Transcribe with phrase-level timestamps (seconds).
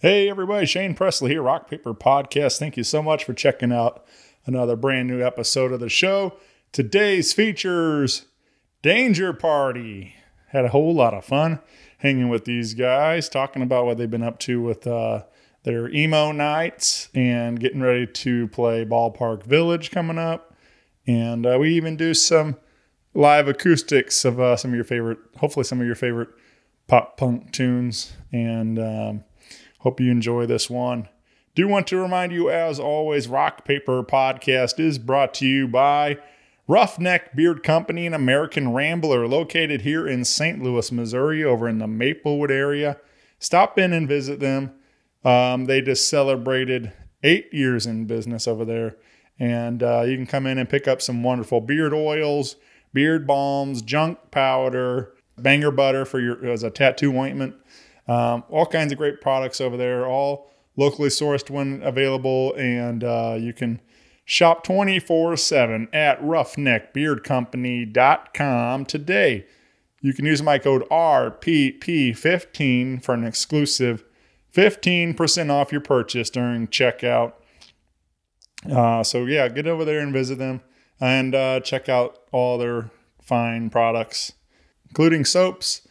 [0.00, 2.58] Hey, everybody, Shane Presley here, Rock Paper Podcast.
[2.58, 4.04] Thank you so much for checking out
[4.44, 6.36] another brand new episode of the show.
[6.70, 8.26] Today's features
[8.82, 10.14] Danger Party.
[10.48, 11.60] Had a whole lot of fun
[12.00, 15.22] hanging with these guys, talking about what they've been up to with uh,
[15.62, 20.54] their emo nights and getting ready to play Ballpark Village coming up.
[21.06, 22.58] And uh, we even do some
[23.14, 26.28] live acoustics of uh, some of your favorite, hopefully, some of your favorite
[26.86, 28.12] pop punk tunes.
[28.30, 29.24] And um,
[29.86, 31.08] Hope you enjoy this one.
[31.54, 36.18] Do want to remind you, as always, Rock Paper Podcast is brought to you by
[36.66, 40.60] Roughneck Beard Company and American Rambler, located here in St.
[40.60, 42.96] Louis, Missouri, over in the Maplewood area.
[43.38, 44.72] Stop in and visit them.
[45.24, 48.96] Um, they just celebrated eight years in business over there.
[49.38, 52.56] And uh, you can come in and pick up some wonderful beard oils,
[52.92, 57.54] beard balms, junk powder, banger butter for your as a tattoo ointment.
[58.08, 63.36] Um, all kinds of great products over there, all locally sourced when available, and uh,
[63.38, 63.80] you can
[64.24, 69.46] shop 24 7 at roughneckbeardcompany.com today.
[70.00, 74.04] You can use my code RPP15 for an exclusive
[74.54, 77.32] 15% off your purchase during checkout.
[78.70, 80.60] Uh, so, yeah, get over there and visit them
[81.00, 84.32] and uh, check out all their fine products,
[84.88, 85.85] including soaps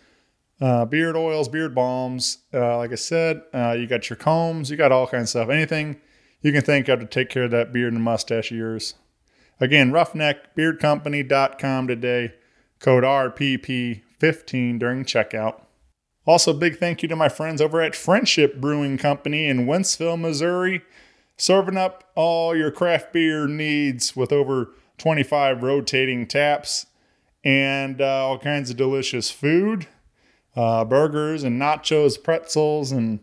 [0.61, 2.39] uh, beard oils, beard balms.
[2.53, 5.49] Uh, like I said, uh, you got your combs, you got all kinds of stuff.
[5.49, 5.99] Anything
[6.41, 8.95] you can think of to take care of that beard and mustache of yours.
[9.59, 12.33] Again, roughneckbeardcompany.com today.
[12.79, 15.61] Code RPP15 during checkout.
[16.27, 20.81] Also, big thank you to my friends over at Friendship Brewing Company in Wentzville, Missouri,
[21.37, 26.87] serving up all your craft beer needs with over 25 rotating taps
[27.43, 29.87] and uh, all kinds of delicious food
[30.55, 33.19] uh, burgers and nachos, pretzels, and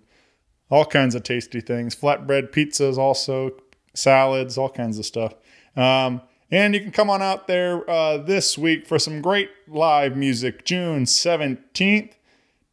[0.70, 1.94] all kinds of tasty things.
[1.94, 3.50] Flatbread pizzas, also
[3.94, 5.34] salads, all kinds of stuff.
[5.76, 10.16] Um, and you can come on out there uh, this week for some great live
[10.16, 10.64] music.
[10.64, 12.12] June 17th,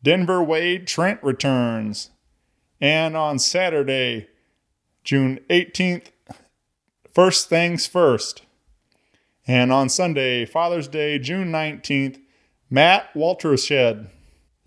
[0.04, 2.12] Denver Wade Trent returns.
[2.82, 4.28] And on Saturday,
[5.04, 6.08] June 18th,
[7.14, 8.44] First Things First.
[9.48, 12.20] And on Sunday, Father's Day, June 19th,
[12.70, 14.10] Matt Waltershed.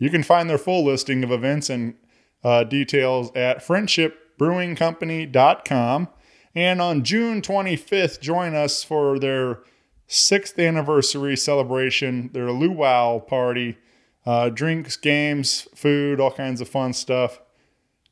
[0.03, 1.95] You can find their full listing of events and
[2.43, 6.09] uh, details at friendshipbrewingcompany.com.
[6.57, 9.61] And on June 25th, join us for their
[10.09, 13.79] sixth anniversary celebration, their luau party.
[14.27, 17.41] Uh, drinks, games, food, all kinds of fun stuff.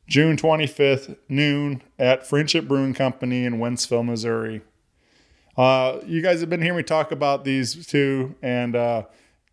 [0.06, 4.62] June 25th, noon at Friendship Brewing Company in Wentzville, Missouri.
[5.56, 9.02] Uh, you guys have been hearing me talk about these two, and uh,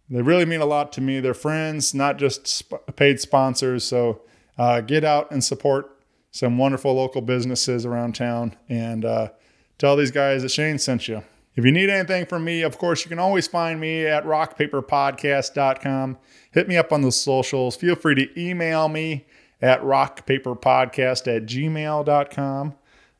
[0.10, 1.20] they really mean a lot to me.
[1.20, 3.84] They're friends, not just sp- paid sponsors.
[3.84, 4.22] So
[4.58, 5.98] uh, get out and support
[6.32, 9.30] some wonderful local businesses around town and uh,
[9.78, 11.24] tell these guys that Shane sent you.
[11.56, 16.18] If you need anything from me, of course, you can always find me at rockpaperpodcast.com.
[16.52, 17.76] Hit me up on the socials.
[17.76, 19.26] Feel free to email me
[19.60, 22.76] at rockpaperpodcast at gmail.com.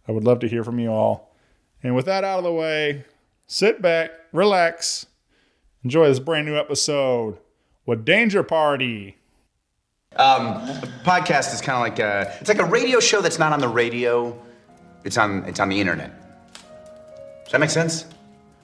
[0.08, 1.36] I would love to hear from you all.
[1.82, 3.06] And with that out of the way,
[3.48, 5.08] sit back, relax,
[5.84, 7.38] Enjoy this brand new episode
[7.86, 9.18] with Danger Party.
[10.16, 10.56] Um,
[11.04, 13.68] podcast is kind of like a it's like a radio show that's not on the
[13.68, 14.38] radio.
[15.04, 16.12] It's on it's on the internet.
[17.44, 18.06] Does that make sense?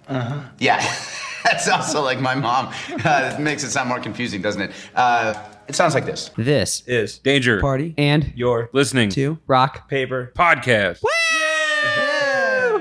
[0.08, 0.42] Uh huh.
[0.60, 0.78] Yeah,
[1.44, 2.74] that's also like my mom.
[3.06, 4.72] Uh, it makes it sound more confusing, doesn't it?
[4.96, 5.34] Uh,
[5.68, 6.30] it sounds like this.
[6.38, 11.02] This is Danger Party and You're listening to Rock Paper Podcast.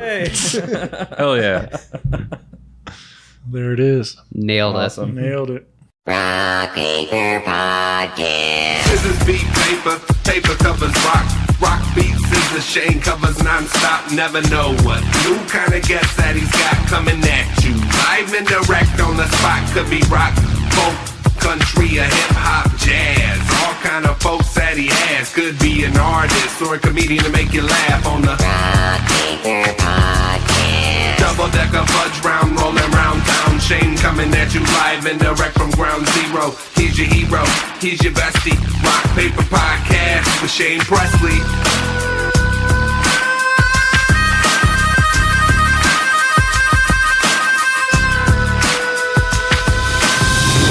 [0.00, 0.28] Yay!
[1.18, 1.76] Hell yeah.
[3.50, 4.16] There it is.
[4.32, 5.14] Nailed Awesome.
[5.14, 5.68] Nailed it.
[6.06, 8.84] Rock Paper Podcast.
[8.90, 11.26] This is beat paper, paper covers rock.
[11.60, 14.10] Rock beats is the Shane covers non-stop.
[14.10, 17.74] Never know what new kind of guest that he's got coming at you.
[18.02, 19.62] Live and direct on the spot.
[19.70, 20.34] Could be rock,
[20.74, 20.98] folk,
[21.38, 23.38] country, or hip hop, jazz.
[23.62, 25.32] All kind of folks that he has.
[25.32, 29.70] Could be an artist or a comedian to make you laugh on the Rock Paper
[29.78, 29.81] Podcast.
[31.22, 33.60] Double decker fudge round, rolling round town.
[33.60, 36.50] Shane coming at you live and direct from ground zero.
[36.74, 37.44] He's your hero,
[37.78, 38.58] he's your bestie.
[38.82, 41.38] Rock paper podcast with Shane Presley.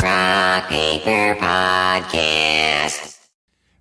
[0.03, 3.19] Rock Paper Podcast.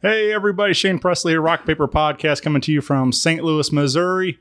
[0.02, 0.73] Hey, everybody.
[0.73, 3.43] Shane Presley here, Rock Paper Podcast, coming to you from St.
[3.43, 4.38] Louis, Missouri.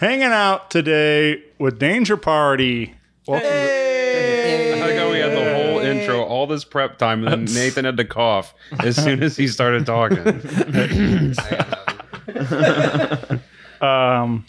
[0.00, 2.94] Hanging out today with Danger Party.
[3.26, 7.54] Welcome I like how we had the whole intro all this prep time, and then
[7.54, 10.20] Nathan had to cough as soon as he started talking.
[13.82, 14.44] Um,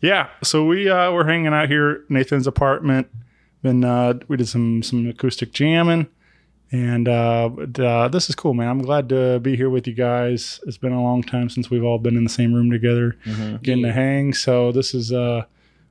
[0.00, 0.28] yeah.
[0.42, 3.08] So we uh, we're hanging out here Nathan's apartment.
[3.62, 6.08] Been uh, we did some some acoustic jamming,
[6.72, 8.68] and uh, but, uh, this is cool, man.
[8.68, 10.58] I'm glad to be here with you guys.
[10.66, 13.16] It's been a long time since we've all been in the same room together,
[13.62, 14.32] getting to hang.
[14.32, 15.44] So this is uh,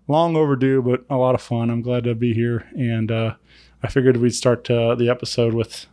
[0.07, 1.69] long overdue, but a lot of fun.
[1.69, 3.35] I'm glad to be here, and uh,
[3.83, 5.85] I figured we'd start uh, the episode with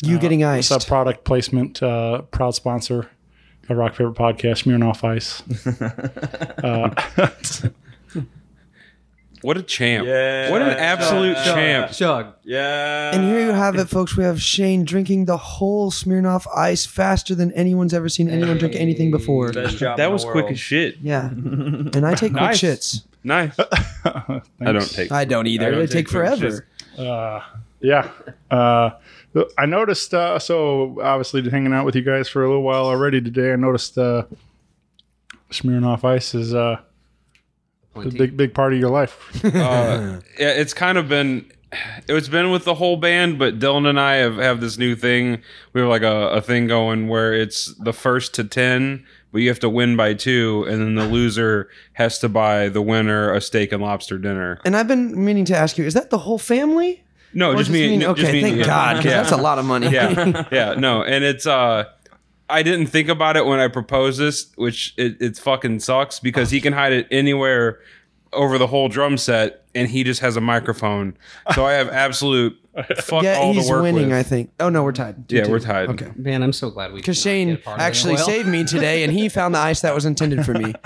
[0.00, 0.70] You getting iced.
[0.70, 1.82] What's up, product placement?
[1.82, 3.10] Uh, proud sponsor
[3.68, 5.42] of Rock Paper Podcast, Smirnoff Ice.
[9.44, 10.06] uh, What a champ!
[10.06, 10.50] Yeah.
[10.50, 11.44] What an absolute Chug.
[11.54, 11.90] champ!
[11.92, 12.34] Chug.
[12.42, 13.14] Yeah.
[13.14, 14.16] And here you have it, folks.
[14.16, 18.74] We have Shane drinking the whole Smirnoff Ice faster than anyone's ever seen anyone drink
[18.74, 19.52] anything before.
[19.52, 20.96] Best job That in was the quick as shit.
[21.02, 22.60] Yeah, and I take Nice.
[22.60, 23.02] quick shits.
[23.22, 23.56] Nice.
[24.04, 24.40] I
[24.72, 25.10] don't take.
[25.12, 25.70] I don't either.
[25.70, 26.66] don't they take take quick forever.
[27.80, 28.10] yeah.
[28.50, 28.90] Uh,
[29.58, 33.20] I noticed, uh, so obviously hanging out with you guys for a little while already
[33.20, 34.24] today, I noticed uh,
[35.50, 36.80] Smirnoff Ice is uh,
[37.96, 39.44] a big, big part of your life.
[39.44, 41.50] uh, yeah, it's kind of been
[42.08, 45.42] it's been with the whole band, but Dylan and I have, have this new thing.
[45.72, 49.48] We have like a, a thing going where it's the first to ten, but you
[49.48, 53.40] have to win by two, and then the loser has to buy the winner a
[53.40, 54.60] steak and lobster dinner.
[54.64, 57.02] And I've been meaning to ask you: Is that the whole family?
[57.36, 57.88] No, Or just me.
[57.88, 58.64] mean- no, okay, just me and thank you.
[58.64, 59.10] God, 'cause Yeah.
[59.16, 59.88] that's a lot of money.
[59.88, 61.86] yeah, yeah, no, and it's uh,
[62.48, 66.50] I didn't think about it when I proposed this, which it, it fucking sucks because
[66.50, 67.80] he can hide it anywhere
[68.32, 71.16] over the whole drum set, and he just has a microphone,
[71.54, 72.58] so I have absolute
[72.98, 74.08] fuck yeah, all he's to work winning.
[74.08, 74.18] with.
[74.18, 74.50] I think.
[74.58, 75.30] Oh no, we're tied.
[75.32, 75.48] yeah, 2-2.
[75.48, 75.88] we're tied.
[75.90, 76.10] Okay.
[76.16, 77.84] Man, I'm so glad we Because did not Shane get a part of it.
[77.84, 80.74] actually Well, saved me today, and he found the ice that was intended for me.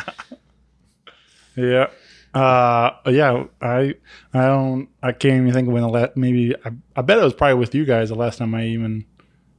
[1.57, 1.89] Yeah.
[2.35, 3.95] Uh, yeah, I,
[4.33, 7.25] I don't, I can't even think of when the last, maybe, I, I bet it
[7.25, 9.07] was probably with you guys the last time I even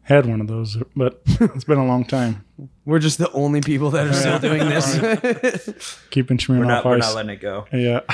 [0.10, 2.44] had one of those, but it's been a long time.
[2.84, 6.00] We're just the only people that are still doing this.
[6.10, 7.02] Keeping Smirnoff We're not, we're Ice.
[7.02, 7.66] not letting it go.
[7.72, 8.02] yeah.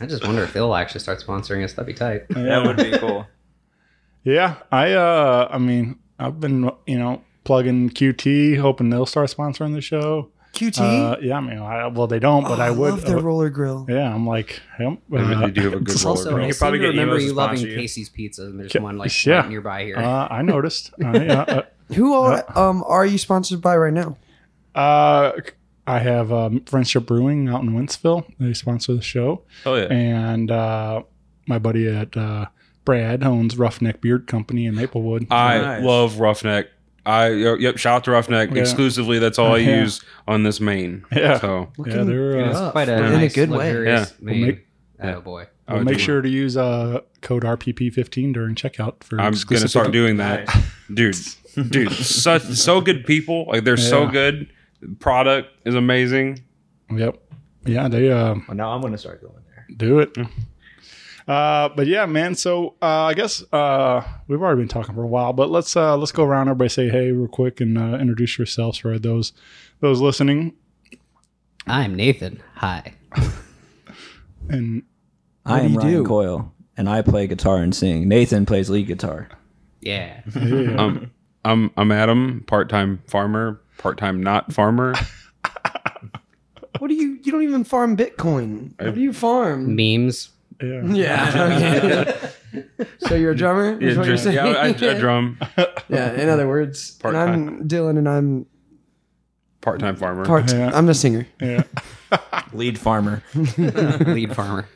[0.00, 1.72] I just wonder if they'll actually start sponsoring us.
[1.74, 2.28] That'd be tight.
[2.28, 3.26] That would be cool.
[4.24, 9.74] Yeah, I uh I mean, I've been, you know, plugging QT, hoping they'll start sponsoring
[9.74, 10.30] the show.
[10.58, 10.80] QT.
[10.80, 13.48] Uh yeah, I mean, I, well they don't, but Oh, I would love their roller
[13.50, 13.86] grill.
[13.88, 14.98] Yeah, I'm like, yep.
[15.08, 16.44] They uh, do have a good roller Also, grill.
[16.44, 17.74] I You probably get remember you loving you.
[17.76, 19.40] Casey's Pizza, and there's Yeah, one like yeah.
[19.40, 19.96] right nearby here.
[19.96, 20.92] uh, I noticed.
[21.02, 21.62] Uh, yeah, uh,
[21.94, 24.16] Who all, um are you sponsored by right now?
[24.74, 25.32] Uh,
[25.86, 28.24] I have um, Friendship Brewing out in Wentzville.
[28.38, 29.86] They sponsor the show, Oh yeah.
[29.90, 31.02] and uh,
[31.46, 32.46] my buddy at uh,
[32.84, 35.26] Brad owns Roughneck Beard Company in Maplewood.
[35.30, 35.82] I Nice.
[35.84, 36.68] love Roughneck.
[37.08, 38.60] I yep, shout out to Roughneck Yeah.
[38.60, 39.18] exclusively.
[39.18, 39.80] That's all I Yeah.
[39.80, 41.04] use on this main.
[41.12, 41.38] Yeah.
[41.40, 42.38] So yeah, they're.
[42.48, 43.56] It's Uh, quite a In a good way.
[43.72, 44.26] luxurious Yeah.
[44.30, 44.46] vein.
[44.46, 44.66] make-
[45.02, 45.46] oh boy.
[45.68, 46.02] well, I make do.
[46.02, 49.20] sure to use uh, code RPP15 during checkout for.
[49.20, 50.48] I'm gonna start doing that,
[50.92, 51.16] dude.
[51.70, 53.46] Dude, such so good people.
[53.48, 54.48] Like they're so good.
[55.00, 56.40] Product is amazing.
[56.94, 57.16] Yep.
[57.66, 59.66] Yeah, they uh, Well, now I'm going to start going there.
[59.76, 60.16] do it.
[61.28, 62.34] Uh, but yeah, man.
[62.34, 65.94] So uh, I guess uh, we've already been talking for a while, but let's uh,
[65.96, 66.48] let's go around.
[66.48, 69.34] Everybody say hey real quick and uh, introduce yourselves for those
[69.80, 70.54] those listening.
[71.66, 72.42] I'm Nathan.
[72.56, 72.94] Hi.
[74.50, 74.82] And
[75.44, 76.04] I do am you Ryan do?
[76.04, 78.08] Coyle, and I play guitar and sing.
[78.08, 79.28] Nathan plays lead guitar.
[79.82, 80.22] Yeah.
[80.34, 81.10] Um,
[81.44, 84.94] I'm I'm Adam, part time farmer, part time not farmer.
[86.78, 87.18] What do you?
[87.22, 88.72] You don't even farm Bitcoin.
[88.80, 89.74] What do you farm?
[89.74, 90.30] Memes.
[90.62, 92.14] Yeah, Yeah.
[92.54, 92.76] okay.
[93.00, 93.78] so you're a drummer?
[93.80, 94.36] Yeah, Is what you're saying?
[94.36, 95.38] yeah, I, I drum,
[95.88, 98.46] Yeah, In other words, and I'm Dylan, and I'm
[99.60, 100.24] part time farmer.
[100.24, 100.52] part.
[100.52, 100.70] Yeah.
[100.74, 101.26] I'm the singer.
[101.40, 101.62] yeah.
[102.52, 103.22] Lead farmer.
[103.34, 104.66] Lead farmer.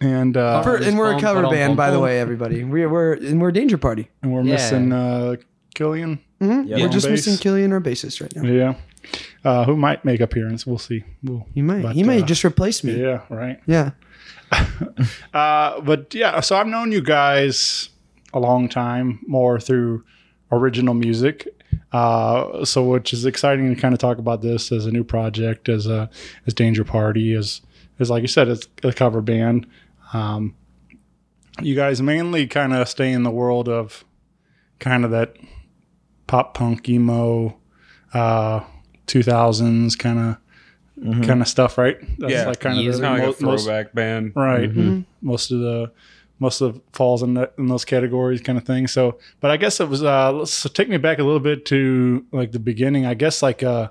[0.00, 2.62] And uh, For, and we're a cover ba-dum, band, bum, by the way, everybody.
[2.62, 4.08] We're we're and we're Danger Party.
[4.22, 4.52] and we're Yeah.
[4.52, 5.34] missing uh,
[5.74, 6.20] Killian.
[6.40, 6.68] Mhm.
[6.68, 6.76] Yeah.
[6.76, 7.40] We're just On missing bass.
[7.40, 8.42] Killian, our bassist, right now.
[8.48, 8.74] Yeah,
[9.44, 10.64] uh, who might make appearance?
[10.64, 11.02] We'll see.
[11.24, 11.82] We'll, He might.
[11.82, 13.00] but, he might uh, just replace me.
[13.00, 13.58] Yeah, right.
[13.66, 13.90] Yeah.
[15.32, 17.90] Uh, but yeah, so I've known you guys
[18.32, 20.04] a long time, more through
[20.50, 21.46] original music.
[21.92, 25.68] Uh, so which is exciting to kind of talk about this as a new project,
[25.68, 26.10] as a
[26.46, 27.60] as Danger Party, as
[27.98, 29.66] as like you said, it's a cover band.
[30.12, 30.54] Um,
[31.60, 34.04] you guys mainly kind of stay in the world of
[34.78, 35.36] kind of that
[36.26, 37.58] pop punk emo,
[38.14, 38.60] uh,
[39.06, 40.36] 2000s kind of
[41.02, 41.96] kind of stuff, right?
[42.18, 44.32] That's yeah, like kind of the kind of like a mo- most- throwback band.
[44.34, 44.70] right.
[45.20, 45.90] Most of the
[46.40, 48.86] most of falls in, that, in those categories kind of thing.
[48.86, 51.64] So but i guess it was uh let's so take me back a little bit
[51.66, 53.06] to like the beginning.
[53.06, 53.88] I guess like uh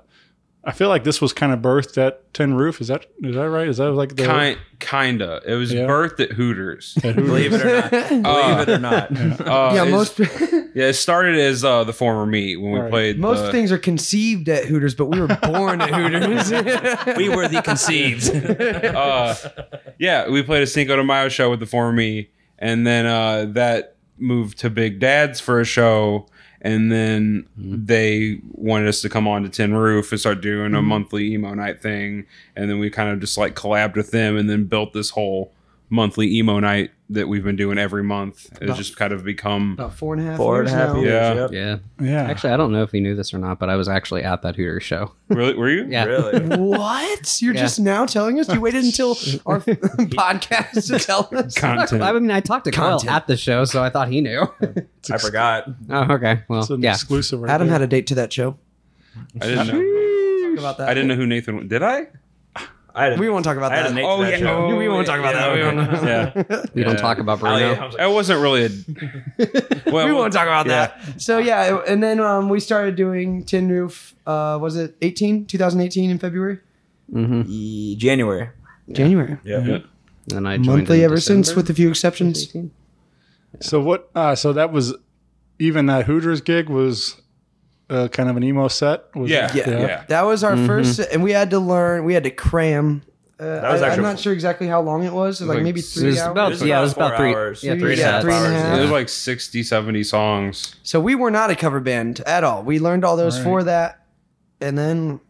[0.68, 2.80] I feel like this was kind of birthed at Tin Roof.
[2.82, 3.66] Is that is that right?
[3.66, 5.40] Is that like the Kind, kinda.
[5.46, 5.86] It was Yeah.
[5.86, 6.94] birthed at Hooters.
[7.02, 7.26] at Hooters?
[7.26, 7.90] Believe it or not.
[8.22, 9.10] Believe it or not.
[9.48, 10.18] Uh, yeah, most
[10.74, 12.90] yeah, it started as uh, the former meat when we Right.
[12.90, 13.18] played.
[13.18, 16.50] most the- things are conceived at Hooters, but we were born at Hooters.
[17.16, 18.28] We were the conceived.
[18.94, 19.34] uh,
[19.98, 23.46] yeah, we played a Cinco de Mayo show with the former me, and then uh,
[23.52, 26.26] that moved to Big Dad's for a show,
[26.60, 27.84] and then mm-hmm.
[27.84, 30.86] they wanted us to come on to Tin Roof and start doing a mm-hmm.
[30.86, 34.48] monthly emo night thing, and then we kind of just like collabed with them, and
[34.48, 35.52] then built this whole
[35.90, 38.46] monthly emo night that we've been doing every month.
[38.60, 40.94] It's just kind of become About four and a half Four and years a half
[40.94, 41.00] now.
[41.00, 41.10] years.
[41.10, 41.34] Yeah.
[41.34, 41.52] Yep.
[41.52, 41.78] Yeah.
[42.06, 42.30] Yeah.
[42.30, 44.42] Actually, I don't know if you knew this or not, but I was actually at
[44.42, 45.12] that Hooters show.
[45.28, 45.54] really.
[45.54, 45.86] Were you?
[45.88, 46.04] Yeah.
[46.04, 46.56] Really?
[46.58, 47.40] What?
[47.40, 47.60] You're Yeah.
[47.62, 48.52] just now telling us?
[48.52, 49.12] You waited until
[49.46, 51.54] our podcast to tell us?
[51.54, 52.02] Content.
[52.02, 54.46] I mean, I talked to Kyle at the show, so I thought he knew.
[55.10, 55.64] I forgot.
[55.88, 56.42] oh, okay.
[56.48, 56.92] Well, It's an yeah.
[56.92, 57.40] exclusive.
[57.40, 57.74] Right Adam there.
[57.74, 58.58] had a date to that show.
[59.40, 60.58] I didn't know.
[60.58, 60.88] About that.
[60.88, 61.68] I didn't know who Nathan.
[61.68, 62.08] Did I?
[62.98, 63.86] I had a, We won't talk about that.
[63.86, 64.46] Oh, to that yeah.
[64.46, 64.76] show.
[64.76, 65.54] we won't talk about that.
[65.54, 66.64] We won't, Yeah.
[66.74, 67.58] We don't talk about Oh, Bruno.
[67.58, 69.90] yeah, I was like, It wasn't really a.
[69.92, 70.86] Well, we won't talk about yeah.
[70.88, 71.20] that.
[71.20, 74.14] So yeah, and then um, we started doing Tin Roof.
[74.26, 76.58] Uh, was it 18, 2018 in February,
[77.10, 78.50] hmm "E- January.
[78.90, 79.38] January?
[79.44, 79.78] Yeah.
[80.34, 82.54] And I joined Monthly in ever since, with a few exceptions.
[83.60, 84.10] So what?
[84.14, 84.94] Uh, so that was
[85.58, 87.20] even that Hooters gig was
[87.90, 89.14] uh, kind of an emo set.
[89.16, 89.50] Was Yeah.
[89.54, 89.68] Yeah.
[89.80, 90.04] Yeah.
[90.08, 92.04] That was our first, and we had to learn.
[92.04, 93.02] We had to cram.
[93.40, 95.40] Uh, was I, am not sure exactly how long it was.
[95.40, 96.26] Like, Like, maybe it It three hours.
[96.30, 97.62] about It yeah, it was about about three, hours.
[97.62, 98.62] yeah, Three- three and yeah, half three and a hours.
[98.62, 98.78] half.
[98.78, 100.74] It was like 60, 70 songs.
[100.82, 102.64] So we were not a cover band at all.
[102.64, 103.44] We learned all those Right.
[103.44, 104.00] for that,
[104.60, 105.20] and then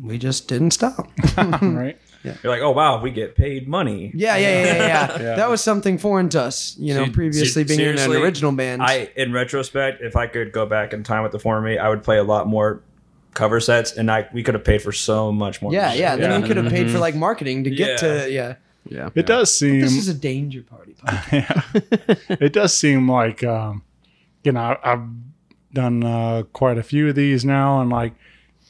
[0.00, 1.10] we just didn't stop.
[1.36, 1.98] right.
[2.24, 4.12] You're like, oh wow, we get paid money.
[4.14, 5.12] Yeah, yeah, yeah, yeah.
[5.22, 5.34] Yeah.
[5.36, 8.52] That was something foreign to us, you know, See- previously see- being in an original
[8.52, 8.80] band.
[8.82, 11.88] I, in retrospect, if I could go back in time with the former me, I
[11.88, 12.80] would play a lot more
[13.34, 15.72] cover sets, and I we could have paid for so much more.
[15.72, 16.14] yeah, yeah.
[16.16, 16.40] Then Yeah.
[16.40, 17.96] we could have paid for like marketing to get Yeah.
[18.24, 18.54] to yeah.
[18.88, 19.08] Yeah.
[19.14, 19.80] It does seem.
[19.80, 20.94] This is a danger party.
[21.32, 21.62] yeah.
[22.28, 23.82] it does seem like um,
[24.44, 25.08] you know I- I've
[25.72, 28.12] done uh, quite a few of these now, and like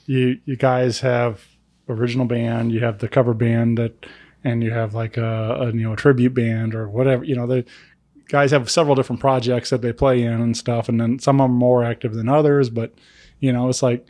[0.06, 1.44] you you guys have
[1.88, 4.06] original band, you have the cover band that,
[4.44, 7.25] and you have like a, a you know a tribute band or whatever.
[7.25, 7.64] You know the
[8.28, 11.49] guys have several different projects that they play in and stuff, and then some are
[11.49, 12.71] more active than others.
[12.71, 12.94] But
[13.40, 14.06] you know it's like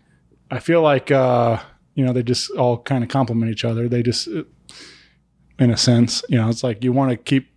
[0.51, 1.59] I feel like uh,
[1.95, 3.89] you know they just all kind of complement each other.
[3.89, 4.45] They just uh,
[5.59, 7.49] in a sense, you know, it's like you want to keep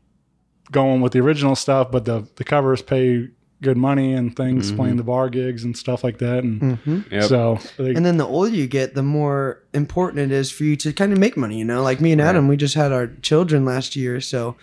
[0.72, 3.30] going with the original stuff, but the the covers pay
[3.62, 6.44] good money and things, playing the bar gigs and stuff like that.
[6.44, 7.02] And Mm-hmm.
[7.12, 7.24] Yep.
[7.24, 10.76] so, they, And then the older you get, the more important it is for you
[10.78, 11.58] to kind of make money.
[11.58, 14.56] You know, like me and Adam, we just had our children last year, so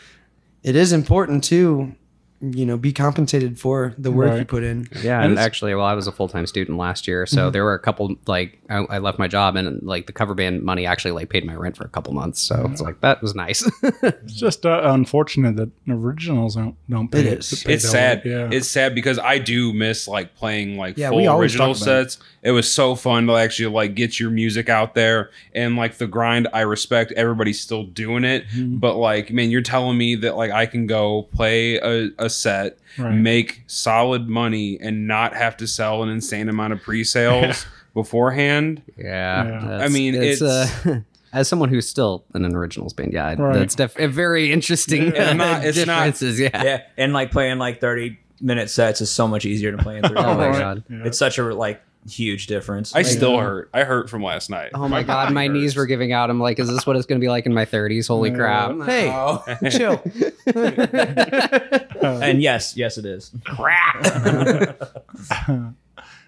[0.63, 1.95] it is important to,
[2.43, 4.89] you know, be compensated for the work you put in.
[5.01, 7.63] Yeah, And and actually, well, I was a full time student last year, so there
[7.65, 10.85] were a couple like I, I left my job, and like the cover band money
[10.87, 13.63] actually like paid my rent for a couple months, so it's like that was nice.
[13.83, 17.21] it's just uh, unfortunate that originals don't don't pay.
[17.21, 17.63] It is.
[17.65, 18.25] pay It's sad.
[18.25, 18.31] way.
[18.33, 18.49] Yeah.
[18.51, 22.11] It's sad because I do miss like playing like Yeah, full original talk about it.
[22.11, 22.19] sets.
[22.43, 22.51] It.
[22.51, 26.49] was so fun to actually like get your music out there and like the grind.
[26.53, 28.79] I respect everybody's still doing it, Mm-hmm.
[28.79, 32.79] but like man, you're telling me that like I can go play a, a set,
[32.99, 33.15] Right.
[33.15, 38.83] make solid money, and not have to sell an insane amount of pre-sales beforehand.
[38.97, 39.79] yeah, Yeah.
[39.85, 40.67] I mean, it's uh,
[41.33, 43.55] as someone who's still in an originals band, yeah, Right.
[43.59, 46.41] that's def- a very interesting Yeah, uh, not- it's not- differences.
[46.41, 46.63] yeah.
[46.65, 50.17] yeah, and like playing like thirty minute sets is so much easier than playing three
[50.17, 50.59] Oh my hours.
[50.59, 50.85] god.
[50.91, 51.03] Yeah.
[51.05, 52.95] It's such a like huge difference.
[52.95, 53.71] I still hurt.
[53.73, 54.71] I hurt from last night.
[54.75, 56.31] Oh my god, my body knees were giving out.
[56.31, 58.09] I'm like, is this what it's going to be like in my 30s?
[58.09, 58.73] Holy crap!
[58.87, 60.03] Hey, chill.
[62.23, 63.33] and yes, yes, it is.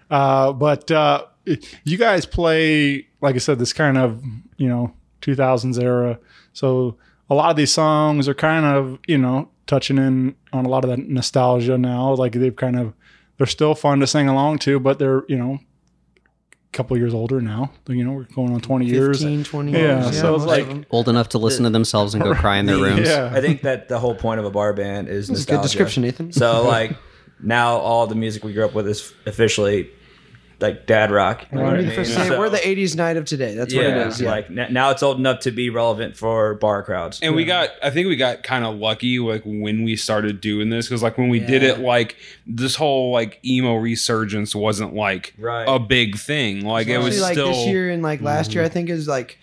[0.07, 1.25] Uh, but uh,
[1.83, 4.23] you guys play, like I said, this kind of
[4.57, 6.19] you know 2000s era.
[6.53, 6.95] So
[7.27, 10.83] a lot of these songs are kind of you know touching in on a lot
[10.83, 12.13] of that nostalgia now.
[12.13, 12.93] Like they've kind of
[13.37, 15.59] they're still fun to sing along to, but they're you know
[16.17, 17.71] a couple years older now.
[17.87, 19.19] You know we're going on 20 years.
[19.19, 20.19] 15, 20 Yeah, years.
[20.19, 23.07] so it's like- Old enough to listen to themselves and go cry in their rooms.
[23.07, 23.31] Yeah.
[23.33, 25.67] I think that the whole point of a bar band is That's a good nostalgia.
[25.67, 26.31] description, Nathan.
[26.31, 26.95] So like
[27.41, 29.89] now all the music we grew up with is officially
[30.59, 31.45] like dad rock.
[31.51, 31.97] You know what I 100%.
[31.97, 32.05] mean?
[32.05, 33.55] So- We're the 80s night of today.
[33.55, 34.21] That's what it is.
[34.21, 34.29] Yeah.
[34.31, 37.19] like now it's old enough to be relevant for bar crowds.
[37.21, 40.69] and we got i think we got kind of lucky like when we started doing
[40.69, 42.15] this because like when we did it like
[42.47, 45.65] this whole like emo resurgence wasn't like Right.
[45.67, 48.67] a big thing like it was like still this year and like last year, I
[48.67, 48.73] mm-hmm.
[48.73, 49.37] think is like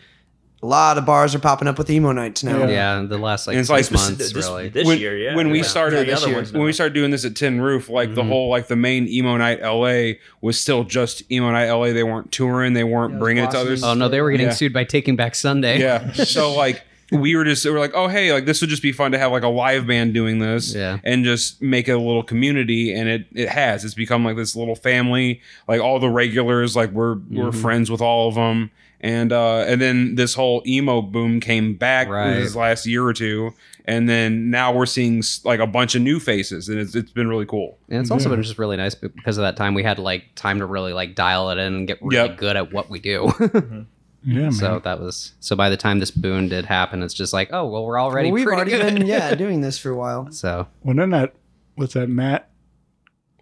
[0.63, 2.67] a lot of bars are popping up with emo nights now.
[2.69, 4.69] Yeah, the last like And it's six like- months this, really.
[4.69, 5.35] this when, year, yeah.
[5.35, 5.65] when we yeah.
[5.65, 6.73] started The other ones when we now.
[6.73, 10.19] started doing this at Tin Roof, like the whole like the main emo night LA
[10.41, 11.93] was still just emo night LA.
[11.93, 12.75] They weren't touring.
[12.75, 13.83] They weren't Yeah, it was bringing it to others.
[13.83, 14.53] Oh no, they were getting Yeah.
[14.53, 15.81] sued by Taking Back Sunday.
[15.81, 16.13] Yeah.
[16.15, 18.93] So like we were just we were like, oh hey, like this would just be
[18.93, 20.99] fun to have like a live band doing this, Yeah.
[21.05, 22.95] and just make it a little community.
[22.95, 23.85] And it it has.
[23.85, 25.41] It's become like this little family.
[25.67, 27.61] Like all the regulars, like we're we're Mm-hmm.
[27.61, 28.71] friends with all of them.
[29.03, 32.35] And uh and then this whole emo boom came back Right.
[32.35, 33.53] this last year or two.
[33.85, 37.27] And then now we're seeing like a bunch of new faces, and it's, it's been
[37.27, 37.79] really cool.
[37.89, 40.61] And it's also been just really nice because of that time we had like time
[40.61, 42.39] to really like dial it in and get really Yep.
[42.39, 43.33] good at what we do.
[44.25, 44.53] Yeah, man.
[44.53, 47.67] so that was so by the time this boon did happen, it's just like, oh
[47.67, 48.95] well we're already Well, we've already good.
[48.95, 50.31] been yeah doing this for a while.
[50.31, 51.35] So Well, then that
[51.77, 52.49] was that Matt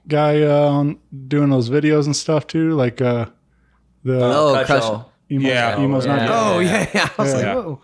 [0.08, 0.98] guy uh, on
[1.28, 3.26] doing those videos and stuff too, like uh,
[4.04, 5.09] the Oh, Crush Crush- All.
[5.30, 5.78] Emo, Yeah.
[5.78, 6.26] emo's not Yeah.
[6.26, 6.34] good.
[6.37, 7.08] Oh yeah, yeah.
[7.18, 7.54] I was Yeah.
[7.54, 7.80] like, whoa.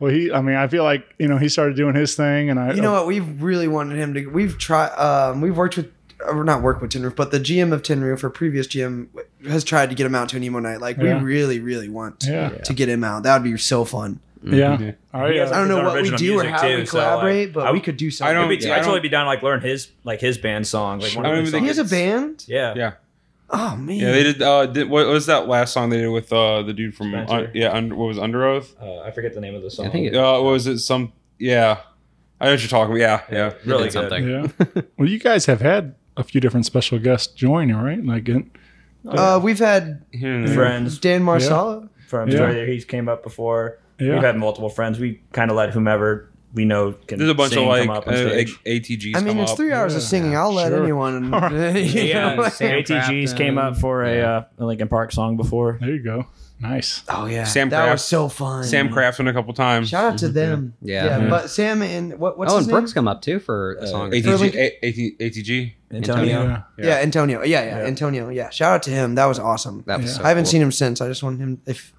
[0.00, 2.58] Well, he, I mean, I feel like you know he started doing his thing, and
[2.58, 3.06] I, You know what?
[3.06, 4.26] We've really wanted him to.
[4.26, 4.88] We've tried.
[4.96, 5.92] Um, we've worked with,
[6.26, 9.06] or not worked with Tin Roof, but the GM of Tin Roof or previous GM
[9.48, 10.80] has tried to get him out to an emo night.
[10.80, 11.18] Like Yeah.
[11.18, 12.48] we really, really want Yeah.
[12.50, 13.22] to get him out.
[13.22, 14.18] That would be so fun.
[14.44, 14.94] yeah, Mhm.
[15.14, 15.44] all right, yeah.
[15.48, 17.70] I don't know what we do or how too, we so, like, collaborate, but I-
[17.70, 18.28] we could do something.
[18.36, 20.20] I don't- I'd, be, Yeah, I I'd totally be down to like learn his like
[20.20, 20.98] his band song.
[20.98, 21.90] Like one I of don't his even He think songs.
[21.92, 22.44] has a band.
[22.48, 22.74] Yeah.
[22.76, 22.92] Yeah,
[23.52, 23.96] Oh man.
[23.96, 24.12] yeah.
[24.12, 24.42] They did.
[24.42, 27.46] Uh, did, what was that last song they did with uh the dude from uh,
[27.54, 27.70] yeah?
[27.72, 28.74] Under, what was Underoath?
[28.80, 29.86] Uh, I forget the name of the song.
[29.86, 30.78] I think it, Uh, what was it?
[30.78, 31.80] Some yeah.
[32.40, 33.24] I know what you're talking about.
[33.30, 33.54] Yeah, yeah.
[33.62, 33.92] he really good.
[33.92, 34.28] something.
[34.28, 34.46] yeah.
[34.98, 38.04] well, you guys have had a few different special guests join, right?
[38.04, 38.44] Like, it,
[39.06, 40.54] Uh, we've had Here and there.
[40.54, 41.88] friends Dan Marsala.
[42.08, 42.34] from Yeah.
[42.40, 42.66] Australia.
[42.66, 43.78] He's came up before.
[44.00, 44.14] Yeah.
[44.14, 44.98] We've had multiple friends.
[44.98, 47.96] We kind of let whomever we know can There's a bunch sing of like come
[47.96, 48.10] up uh.
[48.12, 49.16] ATGs.
[49.16, 49.56] I mean, come it's up.
[49.56, 50.36] three hours of singing.
[50.36, 50.82] I'll let Sure.
[50.82, 51.24] anyone.
[51.52, 52.48] you yeah, know?
[52.48, 55.78] Sam ATGs came up for a, uh, Linkin Park song before.
[55.80, 56.26] there you go.
[56.60, 57.02] Nice.
[57.08, 57.92] Oh yeah, Sam that Kraft.
[57.94, 58.62] was so fun.
[58.62, 59.88] Sam Craftsman a couple times.
[59.88, 60.74] Shout out to them.
[60.80, 61.04] Yeah.
[61.06, 61.18] yeah.
[61.22, 61.30] Mhm.
[61.30, 62.80] But Sam and what, what's oh, his and name?
[62.82, 64.12] Brooks come up too for a song.
[64.12, 65.72] ATG, Like- A- AT, ATG.
[65.90, 66.44] Antonio.
[66.44, 66.62] Yeah.
[66.78, 66.94] Yeah.
[66.98, 67.42] Antonio.
[67.42, 67.84] Yeah, yeah, Yeah.
[67.86, 68.28] Antonio.
[68.28, 69.16] Yeah, shout out to him.
[69.16, 69.82] That was awesome.
[69.88, 70.18] That was Yeah.
[70.18, 70.50] so I haven't cool.
[70.52, 71.00] seen him since.
[71.00, 71.60] I just want him.
[71.66, 71.92] If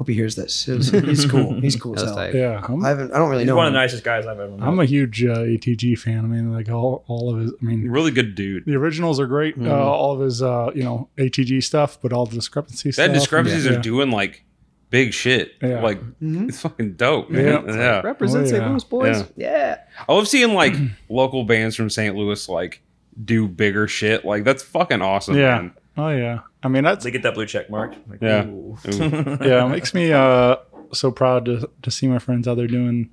[0.00, 0.66] hope he hears this.
[0.66, 1.60] It was- he's cool.
[1.60, 2.14] He's cool as hell.
[2.14, 2.34] tight.
[2.34, 3.12] Yeah, I'm, I haven't.
[3.12, 3.56] I don't really He's know.
[3.56, 3.74] one of him.
[3.74, 4.66] the nicest guys I've ever met.
[4.66, 6.20] I'm a huge uh, ATG fan.
[6.20, 7.52] I mean, like all, all of his.
[7.60, 8.64] I mean, Really good dude.
[8.64, 9.56] the originals are great.
[9.60, 13.08] Uh, all of his, uh, you know, ATG stuff, but all the discrepancy stuff.
[13.08, 13.72] That discrepancies yeah.
[13.72, 14.42] are doing like
[14.88, 15.52] big shit.
[15.60, 15.82] Yeah.
[15.82, 17.30] Like it's fucking dope.
[17.30, 17.60] Yeah.
[17.60, 17.68] Man.
[17.68, 18.00] Yeah.
[18.00, 18.66] Represent Oh, St.
[18.66, 19.24] Louis boys.
[19.36, 19.50] Yeah.
[19.50, 19.78] Yeah.
[20.08, 20.72] I love seeing like
[21.10, 22.16] local bands from St.
[22.16, 22.80] Louis like
[23.22, 24.24] do bigger shit.
[24.24, 25.36] Like that's fucking awesome.
[25.36, 25.56] Yeah.
[25.58, 25.74] Man.
[26.00, 26.40] Oh yeah.
[26.62, 27.94] I mean, that's They get that blue check mark.
[28.08, 28.46] Like, Yeah.
[28.46, 28.76] ooh.
[28.86, 29.38] Ooh.
[29.42, 30.56] yeah, it makes me uh
[30.92, 33.10] so proud to to see my friends out there doing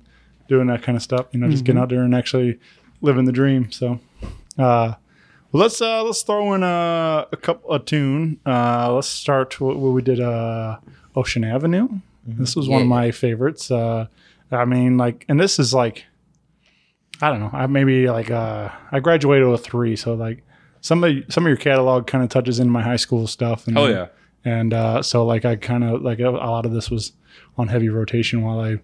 [0.48, 1.26] doing that kind of stuff.
[1.32, 2.58] You know, just getting out there and actually
[3.00, 3.70] living the dream.
[3.70, 4.00] So,
[4.58, 4.94] uh,
[5.52, 8.40] well, let's uh let's throw in a, a couple a tune.
[8.46, 10.20] Uh, let's start what, what we did.
[10.20, 10.78] Uh,
[11.16, 11.88] Ocean Avenue.
[12.26, 12.94] This was one of Yeah.
[12.94, 13.70] my favorites.
[13.70, 14.06] Uh,
[14.52, 16.04] I mean, like, and this is like,
[17.22, 17.50] I don't know.
[17.52, 20.42] I maybe like uh I graduated with three, so like
[20.80, 23.66] some of some of your catalog kind of touches into my high school stuff.
[23.66, 24.06] And Hell yeah.
[24.44, 27.12] and uh, so like I kind of like a, a lot of this was
[27.56, 28.78] on heavy rotation while I,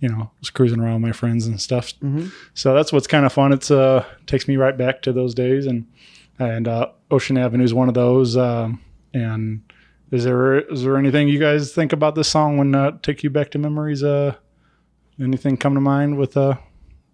[0.00, 1.92] you know, was cruising around with my friends and stuff.
[2.54, 3.52] So that's what's kind of fun.
[3.52, 5.86] It's uh takes me right back to those days, and
[6.38, 8.36] and uh, Ocean Avenue is one of those.
[8.36, 8.80] Um,
[9.12, 9.62] and
[10.10, 13.30] is there is there anything you guys think about this song when uh, take you
[13.30, 14.02] back to memories?
[14.02, 14.34] Uh,
[15.20, 16.54] anything come to mind with uh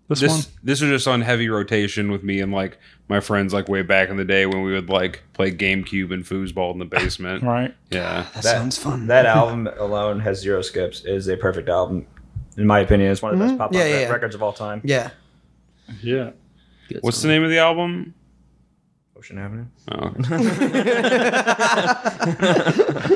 [0.09, 0.37] this, one?
[0.39, 3.83] This this was just on heavy rotation with me and like my friends like way
[3.83, 7.43] back in the day when we would like play GameCube and foosball in the basement.
[7.47, 7.75] Right.
[7.91, 8.27] Yeah.
[8.35, 9.07] That, sounds fun.
[9.09, 11.05] That album alone has zero skips.
[11.05, 12.07] Is a perfect album,
[12.57, 13.11] in my opinion.
[13.13, 14.09] It's one of the best pop Yeah, punk yeah, yeah.
[14.11, 14.81] records of all time.
[14.85, 15.11] yeah.
[16.03, 16.31] Yeah.
[17.01, 18.15] What's the name of the album?
[19.17, 19.67] Ocean Avenue.
[19.91, 20.13] Oh.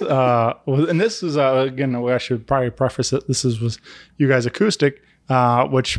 [0.00, 1.94] this uh, was- and this is uh, again.
[1.94, 3.26] I should probably preface it.
[3.28, 3.78] This is was
[4.16, 5.98] you guys acoustic, uh, which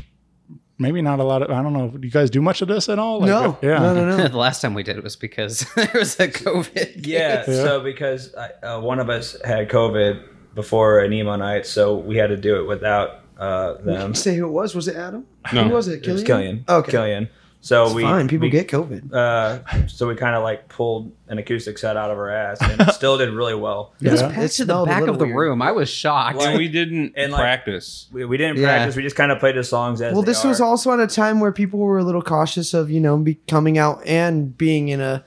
[0.77, 1.51] maybe not a lot of.
[1.51, 1.89] I don't know.
[1.89, 3.19] Do you guys do much of this at all?
[3.19, 4.27] Like, No, yeah, no, no, no.
[4.29, 7.05] the last time we did it was because there was a COVID.
[7.07, 7.55] Yeah, case.
[7.55, 10.23] so because I, uh, one of us had COVID
[10.55, 14.13] before an emo night, so we had to do it without uh, them.
[14.15, 14.75] Say who it was?
[14.75, 15.25] Was it Adam?
[15.53, 15.63] No.
[15.65, 16.05] Who was it?
[16.05, 16.63] It was Killian?
[16.65, 16.65] Killian.
[16.81, 16.91] Okay.
[16.91, 17.29] Killian.
[17.61, 18.29] So It's we fine.
[18.29, 19.13] People we, get COVID.
[19.13, 22.79] Uh, so we kind of like pulled an acoustic set out of our ass, and
[22.79, 23.93] it still did really well.
[24.01, 24.29] It was Yeah.
[24.29, 25.37] packed It to the back of the weird.
[25.37, 25.61] room.
[25.61, 26.37] I was shocked.
[26.37, 28.07] Like- we didn't And, like- practice.
[28.13, 28.67] We, we didn't Yeah.
[28.77, 28.95] practice.
[28.95, 30.65] We just kind of played the songs as Well, they this was are.
[30.67, 33.77] also at a time where people were a little cautious of you know be coming
[33.77, 35.25] out and being in a.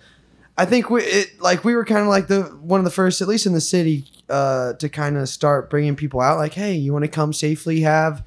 [0.56, 3.20] I think we it like we were kind of like the one of the first,
[3.20, 6.38] at least in the city, uh, to kind of start bringing people out.
[6.38, 8.22] Like, hey, you want to come safely have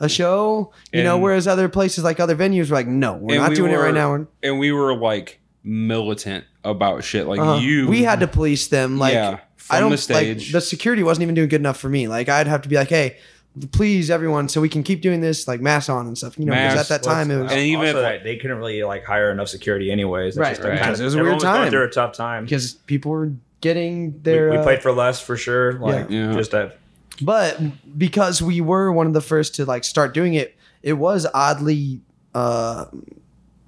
[0.00, 0.72] a show?
[0.92, 3.72] You know, whereas other places like other venues were like, no, we're not we doing
[3.72, 4.26] it right now.
[4.42, 7.26] And we were like militant about shit.
[7.26, 8.98] Like Uh, you, we had to police them.
[8.98, 9.38] Like, Yeah,
[9.70, 10.46] I don't the stage.
[10.48, 12.08] like the security wasn't even doing good enough for me.
[12.08, 13.16] Like, I'd have to be like, hey.
[13.72, 16.38] Please, everyone, so we can keep doing this, like mass on and stuff.
[16.38, 18.58] You know, because at that time it was and even also if, that they couldn't
[18.58, 20.36] really like hire enough security anyways.
[20.36, 20.78] That's Right, just right.
[20.78, 21.70] kind of- It was a everyone weird going time.
[21.70, 22.44] through a tough time.
[22.44, 24.50] because people were getting We, their.
[24.50, 25.72] we uh, played for less for sure.
[25.72, 26.34] Like Yeah.
[26.34, 26.78] just that.
[27.20, 27.60] But
[27.98, 32.00] because we were one of the first to like start doing it, it was oddly
[32.34, 32.86] uh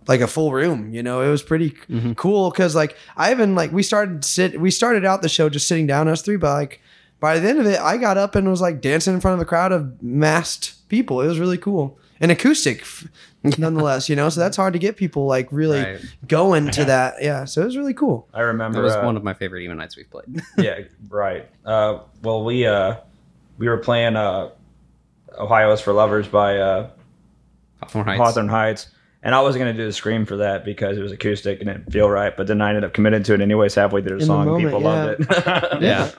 [0.08, 0.92] like a full room.
[0.92, 2.12] You know, it was pretty Mm-hmm.
[2.14, 5.68] cool because like I even like we started sit we started out the show just
[5.68, 6.80] sitting down us three, but like
[7.20, 9.40] by the end of it, I got up and was like dancing in front of
[9.40, 11.20] a crowd of masked people.
[11.20, 12.84] It was really cool and acoustic,
[13.58, 14.08] nonetheless.
[14.08, 16.00] You know, so that's hard to get people like really Right.
[16.26, 17.16] going to that.
[17.20, 18.26] Yeah, so it was really cool.
[18.32, 20.42] I remember it was uh, one of my favorite emo nights we've played.
[20.58, 21.46] yeah, right.
[21.64, 22.96] Uh, well, we uh,
[23.60, 24.48] we were playing uh,
[25.38, 26.90] Ohio is for Lovers by uh,
[27.82, 28.18] Hawthorne Heights.
[28.20, 28.88] Hawthorne Heights,
[29.22, 31.74] and I was gonna do the scream for that because it was acoustic and it
[31.74, 32.34] didn't feel right.
[32.36, 34.40] But then I ended up committing to it anyways halfway through the In song.
[34.42, 35.82] and moment, people loved it.
[35.82, 36.10] Yeah.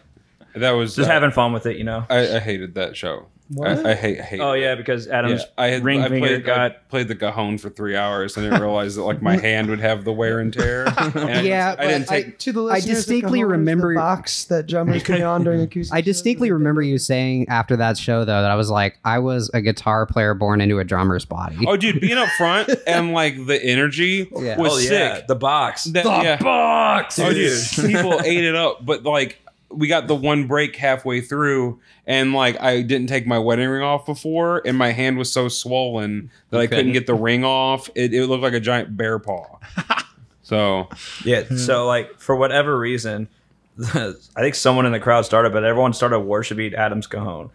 [0.56, 2.06] That was just uh, having fun with it, you know.
[2.10, 3.28] I, I hated that show.
[3.62, 4.40] I, I hate hate.
[4.40, 7.58] Oh yeah, because Adam's Yeah, I had ring I finger played, I played the cajon
[7.58, 8.38] for three hours.
[8.38, 10.86] I didn't realize that like my hand would have the wear and tear.
[10.98, 12.40] And I Yeah, just- I didn't take.
[12.40, 15.94] to the I listeners, the distinctly remember- the box that drummers play on during acoustic.
[15.94, 19.52] I distinctly remember you saying after that show though that I was like, I was
[19.54, 21.58] a guitar player born into a drummer's body.
[21.68, 24.58] Oh, dude, being up front and like the energy Yeah.
[24.58, 25.28] was Oh yeah, sick.
[25.28, 25.84] the box.
[25.86, 26.38] That- the yeah.
[26.38, 27.20] box.
[27.20, 27.52] Oh, dude.
[27.76, 28.86] dude, people ate it up.
[28.86, 29.40] But like,
[29.74, 33.84] we got the one break halfway through, and like, I didn't take my wedding ring
[33.84, 36.94] off before, and my hand was so swollen that I couldn't couldn't?
[36.94, 37.90] get the ring off.
[37.96, 39.60] It, it looked like a giant bear paw.
[40.44, 40.90] So
[41.24, 41.44] Yeah.
[41.56, 43.30] So like for whatever reason,
[43.96, 47.52] I think someone in the crowd started, but everyone started worshiping Adam's cajon.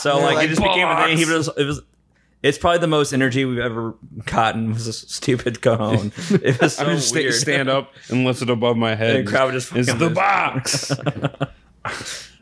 [0.00, 1.16] So like, like, it just became a thing.
[1.16, 1.80] He was it was.
[2.42, 6.10] It's probably the most energy we've ever gotten was a stupid cajon.
[6.30, 7.34] It was so I just sta- weird.
[7.34, 9.14] stand up and lift it above my head.
[9.16, 10.90] And the crowd just It's the box.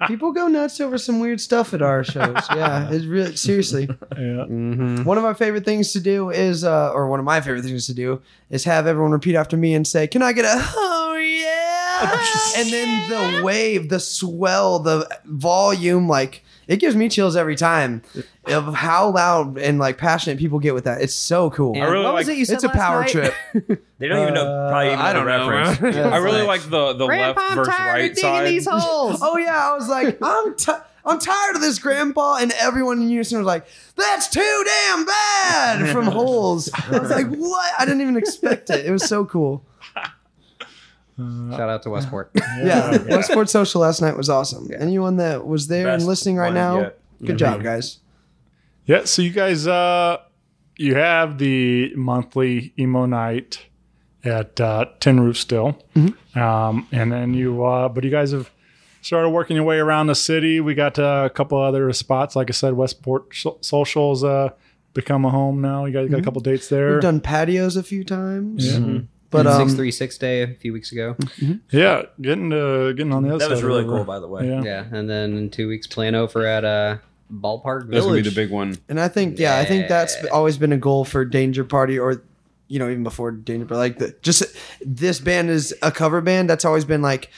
[0.07, 2.37] People go nuts over some weird stuff at our shows.
[2.55, 3.88] Yeah, it's really seriously.
[4.16, 4.44] Yeah.
[4.46, 7.87] One of my favorite things to do is, uh, or one of my favorite things
[7.87, 8.20] to do
[8.51, 12.70] is have everyone repeat after me and say, "Can I get a oh yeah?" and
[12.70, 18.02] then the wave, the swell, the volume, like it gives me chills every time
[18.46, 21.00] of how loud and like passionate people get with that.
[21.02, 21.76] It's so cool.
[21.76, 23.11] I really what was like- it you said it's a last power night?
[23.11, 23.35] trip.
[23.98, 24.44] They don't even know.
[24.70, 25.78] Probably even uh, I don't know, reference.
[25.96, 26.02] bro.
[26.11, 28.46] I really like the the Grandpa, left I'm versus tired right of digging side.
[28.46, 29.18] these holes.
[29.22, 30.72] Oh yeah, I was like, I'm ti
[31.04, 35.88] I'm tired of this, Grandpa, and everyone in unison was like, "That's too damn bad!"
[35.90, 36.70] from holes.
[36.74, 38.87] I was like, "What?" I didn't even expect it.
[38.87, 39.64] It was so cool.
[41.18, 42.31] Shout out to Westport.
[42.62, 44.68] Yeah, Westport Social last night was awesome.
[44.78, 46.98] Anyone that was there Best and listening right now, yet.
[47.24, 47.98] good job, guys.
[48.87, 50.18] Yeah, so you guys, uh,
[50.76, 53.66] you have the monthly emo night
[54.24, 55.76] at uh, Tin Roof still,
[56.35, 58.50] um, and then you, uh, but you guys have
[59.02, 60.61] started working your way around the city.
[60.61, 64.50] We got uh, a couple other spots, like I said, Westport so- Socials uh,
[64.94, 65.85] become a home now.
[65.85, 66.92] You guys got a couple dates there.
[66.94, 69.00] We've done patios a few times, Yeah.
[69.31, 71.17] But um, six three six day a few weeks ago.
[71.71, 73.51] yeah, getting to getting on the other That side.
[73.51, 74.49] was of the really cool, by the way.
[74.49, 74.62] Yeah.
[74.62, 76.99] Yeah, and then in two weeks playing over at uh
[77.33, 78.25] Ballpark That's gonna be Village.
[78.25, 78.77] the big one.
[78.88, 80.31] And I think, yeah, I think that's Yeah.
[80.31, 82.23] always been a goal for Danger Party, or
[82.69, 83.79] you know, even before Danger, Party.
[83.79, 84.45] like the, just
[84.85, 86.49] this band is a cover band.
[86.49, 87.31] That's always been like,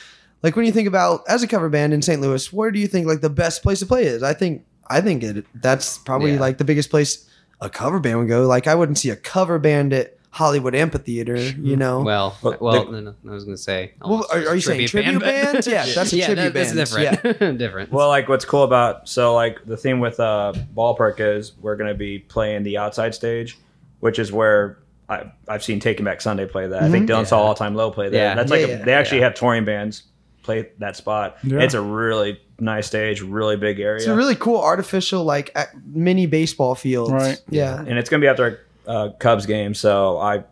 [0.42, 2.20] like when you think about as a cover band in St.
[2.20, 4.22] Louis, where do you think like the best place to play is?
[4.22, 6.40] I think, I think it that's probably Yeah.
[6.40, 7.28] like the biggest place
[7.60, 8.46] a cover band would go.
[8.46, 12.02] Like I wouldn't see a cover band at Hollywood Amphitheater, you know.
[12.02, 13.92] Well, Well, well, the- no, no, I was gonna say.
[14.00, 15.52] Well, are, are you saying tribute band?
[15.54, 17.20] but- Yeah, that's a yeah, tribute that- that's band.
[17.22, 17.58] different.
[17.58, 17.92] different.
[17.92, 21.94] Well, like what's cool about so like the theme with uh ballpark is we're gonna
[21.94, 23.58] be playing the outside stage,
[23.98, 26.82] which is where I, I've seen Taking Back Sunday play that.
[26.84, 28.16] I think Dylan saw All Time Low play that.
[28.16, 28.34] Yeah.
[28.36, 30.04] That's like Yeah, a, they actually have touring bands
[30.44, 31.38] play that spot.
[31.42, 31.58] Yeah.
[31.58, 35.54] It's a really nice stage, really big area, It's a really cool artificial like
[35.92, 37.10] mini baseball field.
[37.10, 37.42] Right.
[37.50, 37.80] Yeah.
[37.80, 38.56] and it's gonna be after a
[38.90, 39.72] uh, Cubs game.
[39.74, 40.44] So I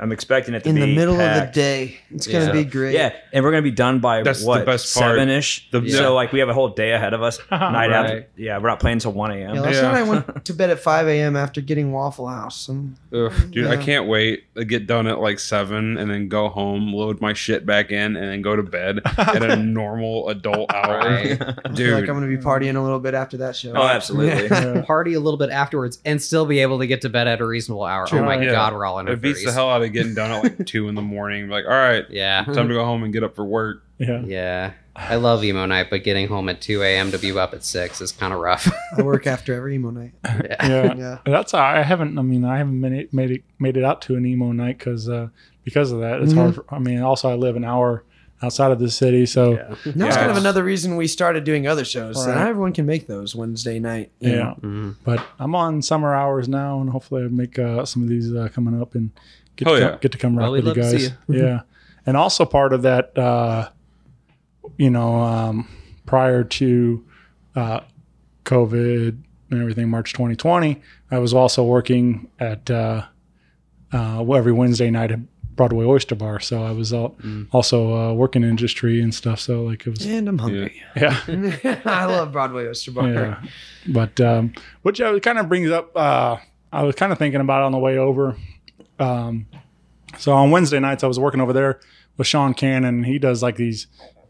[0.00, 1.98] I'm expecting it to be In be the middle of the day.
[2.10, 2.94] It's gonna So- be great.
[2.94, 5.10] Yeah, and we're gonna be done by That's the best part.
[5.12, 5.68] seven ish.
[5.70, 7.38] The- So like we have a whole day ahead of us.
[7.50, 8.28] Night after, Right.
[8.36, 9.54] yeah, we're not playing until one a.m.
[9.56, 9.82] Yeah, last Yeah.
[9.82, 11.36] night I went to bed at 5 a.m.
[11.36, 12.68] after getting Waffle House.
[12.68, 16.48] And Ugh, dude, I can't wait to get done at like seven and then go
[16.48, 20.72] home, load my shit back in, and then go to bed at a normal adult
[20.72, 20.98] hour.
[20.98, 21.32] Right.
[21.42, 23.72] I feel Dude, like I'm going to be partying a little bit after that show.
[23.76, 24.46] Oh, absolutely.
[24.46, 24.80] Yeah.
[24.82, 27.46] Party a little bit afterwards and still be able to get to bed at a
[27.46, 28.04] reasonable hour.
[28.04, 28.18] Oh True.
[28.20, 28.52] Oh my Yeah.
[28.52, 30.66] god, we're all in our it beats the hell out of getting done at like
[30.66, 31.48] two in the morning.
[31.48, 32.44] Like, all right, Yeah.
[32.44, 33.82] time to go home and get up for work.
[33.98, 34.22] Yeah.
[34.24, 34.72] Yeah.
[34.96, 37.10] I love emo night, but getting home at 2 a.m.
[37.12, 38.68] to be up at 6 is kind of rough.
[38.98, 40.12] I work after every emo night.
[40.60, 40.94] Yeah.
[40.94, 41.18] Yeah.
[41.24, 42.18] That's I haven't.
[42.18, 44.78] I mean, I haven't made it made it, made it out to an emo night
[44.78, 45.28] because uh,
[45.64, 46.20] because of that.
[46.22, 46.56] It's hard.
[46.56, 48.04] For, I mean, also I live an hour
[48.42, 50.14] outside of the city, so Now it's Yeah.
[50.16, 52.22] kind of another reason we started doing other shows.
[52.22, 54.10] So not everyone can make those Wednesday night.
[54.20, 54.54] you yeah.
[54.62, 54.94] know.
[55.04, 58.48] But I'm on summer hours now, and hopefully I make uh, some of these uh,
[58.52, 59.10] coming up and
[59.64, 59.90] get Oh, to yeah.
[59.90, 61.06] come, get to come Well, rock we'd with you guys.
[61.06, 61.60] see yeah,
[62.06, 63.68] and also part of that, uh,
[64.76, 65.68] you know, um,
[66.06, 67.04] prior to
[67.56, 67.80] uh,
[68.44, 69.16] COVID
[69.50, 73.02] and everything, March 2020, I was also working at uh,
[73.92, 75.18] uh, every Wednesday night at
[75.56, 76.40] Broadway Oyster Bar.
[76.40, 77.16] So I was al-
[77.52, 79.40] also uh, working industry and stuff.
[79.40, 80.80] So like it was, And I'm hungry.
[80.96, 81.20] yeah.
[81.84, 83.08] I love Broadway Oyster Bar.
[83.08, 83.42] Yeah.
[83.88, 86.36] But um, which uh, kind of brings up, uh,
[86.72, 88.36] I was kind of thinking about it on the way over.
[89.00, 89.46] Um,
[90.18, 91.80] so on Wednesday nights, I was working over there
[92.16, 93.04] with Sean Cannon.
[93.04, 93.86] He does like these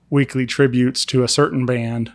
[0.09, 2.13] weekly tributes to a certain band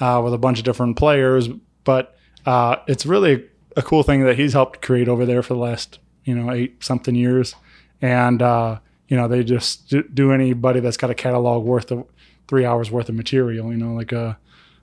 [0.00, 1.48] uh, with a bunch of different players.
[1.84, 3.44] But uh, it's really
[3.76, 6.82] a cool thing that he's helped create over there for the last, you know, eight
[6.82, 7.54] something years.
[8.00, 12.06] And, uh, you know, they just do- anybody that's got a catalog worth of
[12.48, 14.34] three hours worth of material, you know, like uh,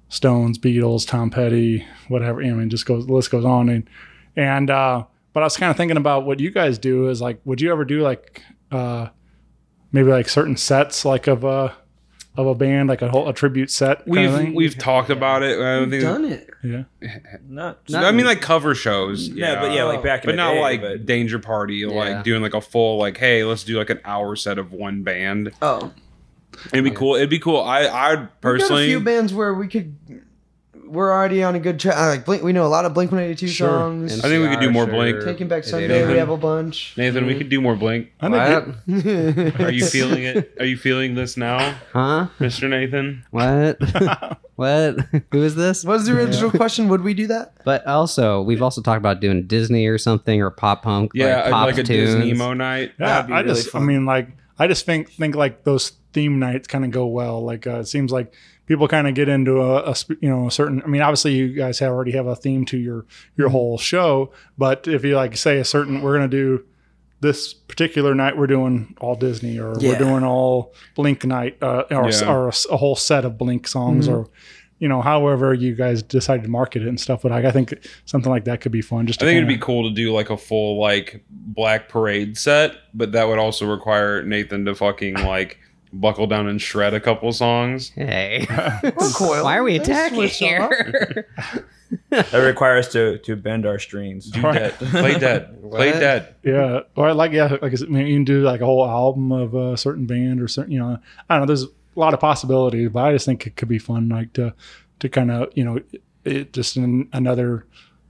[0.10, 2.42] Stones, Beatles, Tom Petty, whatever.
[2.42, 3.70] I mean, just goes the list goes on.
[3.70, 3.90] And
[4.36, 7.39] and uh, but I was kind of thinking about what you guys do is like,
[7.46, 8.41] would you ever do like
[8.72, 9.08] uh,
[9.91, 11.76] maybe like certain sets like of a
[12.38, 14.00] of a band, like a whole a tribute set?
[14.06, 14.54] kind We've thing?
[14.56, 15.60] we've talked about it.
[15.60, 16.50] I don't think, Done it.
[16.63, 16.84] yeah.
[17.48, 19.28] Not, I mean, like cover shows.
[19.30, 21.88] yeah, but yeah, like back in but the not day, like but- Danger Party, Yeah.
[21.88, 25.04] like doing like a full like, hey, let's do like an hour set of one
[25.04, 25.52] band.
[25.62, 25.91] Oh,
[26.74, 27.15] It'd be cool.
[27.15, 27.62] It'd be cool.
[27.62, 29.96] I I'd we've got a few bands where we could.
[30.92, 31.96] We're already on a good track.
[31.96, 33.70] Like Blink, we know a lot of Blink One Eighty Two Sure.
[33.70, 34.20] songs.
[34.24, 34.94] I think we could do more Sure.
[34.94, 35.24] Blink.
[35.24, 36.08] Taking Back Sunday, do.
[36.12, 36.94] we have a bunch.
[36.98, 38.10] Nathan, we could do more Blink.
[38.20, 39.62] I think What?
[39.68, 40.54] Are you feeling it?
[40.60, 42.28] Are you feeling this now, Huh?
[42.40, 42.70] Mr.
[42.70, 43.24] Nathan?
[43.32, 43.78] What?
[44.56, 45.00] what?
[45.32, 45.86] Who is this?
[45.86, 46.90] What was the original question?
[46.90, 47.54] Would we do that?
[47.64, 51.12] But also, we've also talked about doing Disney or something or pop punk.
[51.14, 52.16] Yeah, like, I'd pop like a tunes.
[52.16, 52.92] Disney emo night.
[53.00, 53.84] yeah, That'd be I really just, fun.
[53.84, 54.28] I mean, like,
[54.60, 57.42] I just think think like those theme nights kind of go well.
[57.44, 58.34] Like, uh, it seems like
[58.72, 60.82] people kind of get into a, a you know a certain.
[60.82, 63.06] I mean, obviously, you guys have already have a theme to your
[63.38, 66.64] your whole show, but if you like say a certain, we're gonna do
[67.20, 69.90] this particular night, we're doing all Disney, or Yeah.
[69.92, 72.32] we're doing all Blink night, uh, or, Yeah.
[72.34, 74.30] or a, a whole set of Blink songs, or
[74.80, 77.22] you know, however you guys decided to market it and stuff.
[77.24, 77.74] But I, I think
[78.06, 79.06] something like that could be fun.
[79.06, 82.76] Just I think it'd be cool to do like a full like Black Parade set,
[82.94, 85.60] but that would also require Nathan to fucking like
[85.94, 87.90] buckle down and shred a couple songs.
[87.90, 88.46] Hey.
[89.16, 89.44] Coil.
[89.44, 91.28] Why are we attacking here?
[92.10, 94.30] that requires us to to bend our strings.
[94.30, 94.74] Do dead.
[94.80, 95.62] Play dead.
[95.62, 96.00] Play What?
[96.00, 96.36] dead.
[96.44, 99.32] Yeah, or like yeah, like I said, maybe you can do like a whole album
[99.32, 100.98] of a certain band or certain, you know,
[101.30, 101.46] I don't know.
[101.48, 104.54] There's a lot of possibilities, but I just think it could be fun, like to
[105.00, 105.80] to kind of you know,
[106.24, 107.66] it just an, another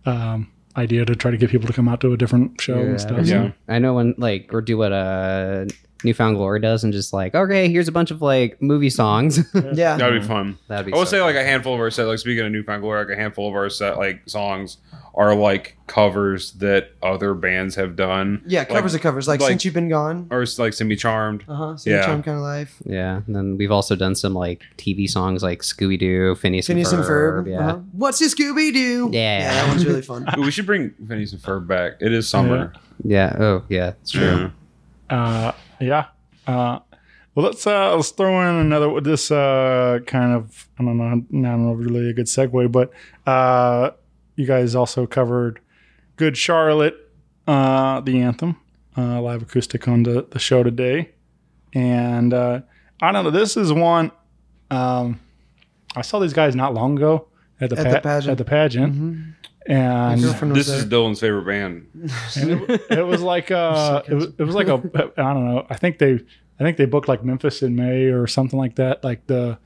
[0.06, 3.02] um, idea to try to get people to come out to a different show and
[3.02, 3.26] stuff.
[3.26, 3.52] Yeah.
[3.68, 5.66] I know when like or do what uh
[6.04, 9.40] New Found Glory does and just like okay here's a bunch of like movie songs.
[9.54, 9.98] Yeah.
[9.98, 10.58] That'd be fun.
[10.68, 12.52] That'd be I would so say like a handful of our set, like speaking of
[12.52, 14.78] New Found Glory, like a handful of our set like songs
[15.14, 18.42] are like covers that other bands have done.
[18.48, 19.28] Yeah, covers like, of covers.
[19.28, 20.28] Like, like- since you've been gone.
[20.32, 21.44] Or it's like Semi Charmed.
[21.50, 21.78] Uh huh.
[21.86, 22.06] Yeah.
[22.06, 22.82] Charm kind of life.
[22.86, 23.22] yeah.
[23.28, 27.04] And then we've also done some like TV songs like Scooby Doo, Phineas, Phineas and
[27.04, 27.50] Ferb.
[27.50, 27.60] Yeah.
[27.60, 27.80] Uh-huh.
[27.92, 29.10] What's your Scooby Doo?
[29.12, 29.52] Yeah.
[29.54, 30.26] that one's really fun.
[30.38, 31.94] We should bring Phineas and Ferb back.
[32.00, 32.72] It is summer.
[33.04, 33.36] Yeah.
[33.38, 34.52] Oh yeah, it's true.
[35.10, 35.52] Uh,
[35.82, 36.06] yeah.
[36.48, 36.80] Uh,
[37.36, 41.10] well, let's uh, let's throw in another this uh, kind of I don't know, I
[41.10, 41.32] don't
[41.66, 42.92] know really a good segue, but
[43.26, 43.92] uh,
[44.36, 45.60] you guys also covered
[46.18, 46.96] "Good Charlotte,"
[47.48, 48.58] uh, the anthem,
[48.98, 51.12] uh, live acoustic on the, the show today,
[51.74, 52.62] and uh,
[53.02, 53.32] I don't know.
[53.32, 54.12] This is one
[54.72, 55.20] um,
[55.96, 57.28] I saw these guys not long ago
[57.60, 58.32] at the At the pageant.
[58.32, 59.36] At the pageant,
[59.68, 60.22] and
[60.56, 60.86] This is.
[60.86, 61.88] Dylan's favorite band.
[62.36, 64.82] and it, it was like uh it was, it was like a
[65.18, 65.66] I don't know.
[65.70, 66.20] I think they
[66.60, 69.04] I think they booked like Memphis in May or something like that.
[69.04, 69.58] Like the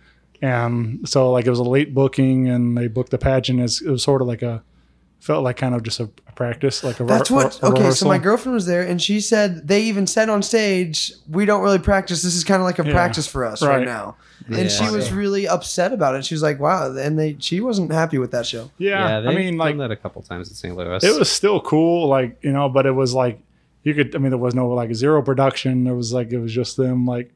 [0.41, 3.89] and so like it was a late booking and they booked the pageant as it
[3.89, 4.63] was sort of like a
[5.25, 7.61] felt like kind of just a, a practice like a That's re- what.
[7.63, 11.11] a Okay, so my girlfriend was there, and she said they even said on stage,
[11.29, 12.21] "We don't really practice.
[12.21, 13.85] This is kind of like a Yeah, practice for us right, right.
[13.85, 14.15] now."
[14.49, 16.23] And she was really upset about it.
[16.25, 18.69] She was like, "Wow," and they she wasn't happy with that show.
[18.77, 20.75] yeah, Yeah, I they've mean like done that a couple times in St.
[20.75, 21.03] Louis.
[21.03, 23.39] it was still cool like you know but it was like
[23.83, 26.53] you could I mean there was no like zero production there was like it was
[26.53, 27.31] just them like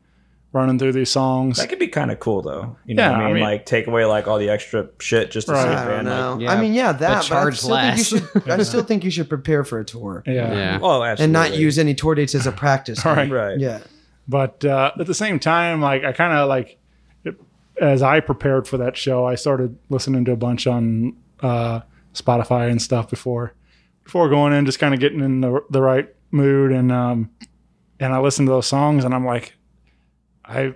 [0.51, 2.75] running through these songs That could be kind of cool though.
[2.85, 3.33] You know Yeah, what I I mean?
[3.35, 5.61] mean- like take away like all the extra shit just to Right.
[5.63, 6.07] see a I don't band.
[6.07, 6.31] know.
[6.33, 6.99] Like, Yeah, I mean, yeah, that.
[7.09, 8.49] But, I charge still think you should.
[8.59, 10.79] I still think you should prepare for a tour yeah, yeah.
[10.81, 11.23] oh, absolutely.
[11.25, 13.05] and not use any tour dates as a practice.
[13.05, 13.29] Right.
[13.29, 13.59] right.
[13.59, 13.79] Yeah.
[14.27, 16.77] but uh, at the same time like i kind of like
[17.23, 17.39] it,
[17.81, 21.81] as i prepared for that show i started listening to a bunch on uh,
[22.13, 23.53] spotify and stuff before
[24.03, 27.29] before going in just kind of getting in the, the right mood and um
[27.99, 29.53] and i listened to those songs and i'm like
[30.49, 30.73] i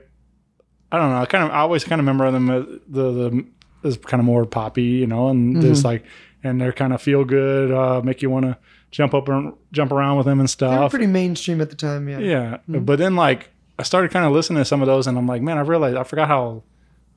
[0.91, 3.45] i don't know i kind of i always kind of remember them as the the
[3.83, 6.05] as kind of more poppy you know and just like
[6.43, 8.57] and they're kind of feel good uh make you want to
[8.93, 11.75] jump up and jump around with them and They were stuff pretty mainstream at the
[11.75, 12.07] time.
[12.07, 12.19] Yeah.
[12.19, 15.27] yeah, but then like I started kind of listening to some of those, and I'm
[15.27, 16.63] like, man, I realized I forgot how.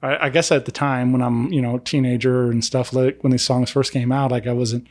[0.02, 3.30] I, I guess at the time when I'm you know teenager and stuff, like when
[3.30, 4.86] these songs first came out, like I wasn't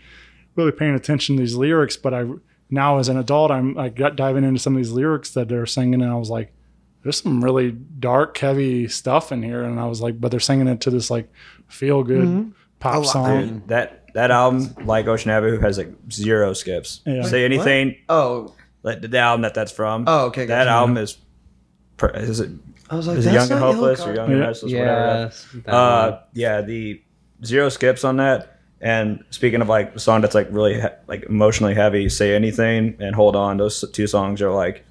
[0.55, 1.97] really paying attention to these lyrics.
[1.97, 2.25] But I
[2.69, 5.65] now as an adult, I'm like got diving into some of these lyrics that they're
[5.65, 6.53] singing, and I was like,
[7.05, 10.67] there's some really dark, heavy stuff in here, and I was like, but they're singing
[10.67, 11.31] it to this like
[11.67, 13.03] feel good pop lot.
[13.03, 13.47] song.
[13.47, 17.01] Dude, that that album, like Ocean Avenue, has like zero skips.
[17.05, 17.21] Yeah.
[17.21, 17.95] Say anything.
[18.09, 20.05] Oh, Like the album that that's from.
[20.07, 20.69] Oh, okay, That gotcha.
[20.71, 21.17] album is.
[22.15, 22.49] Is it?
[22.89, 24.45] I was like, Is it that's Young and not Hopeless or Young and Yeah.
[24.47, 24.71] Restless?
[24.71, 25.29] Yeah.
[25.65, 27.01] that Uh, yeah, the
[27.43, 28.59] zero skips on that.
[28.81, 32.95] And speaking of like a song that's like really he- like emotionally heavy, say anything
[32.99, 33.57] and hold on.
[33.57, 34.85] Those two songs are like,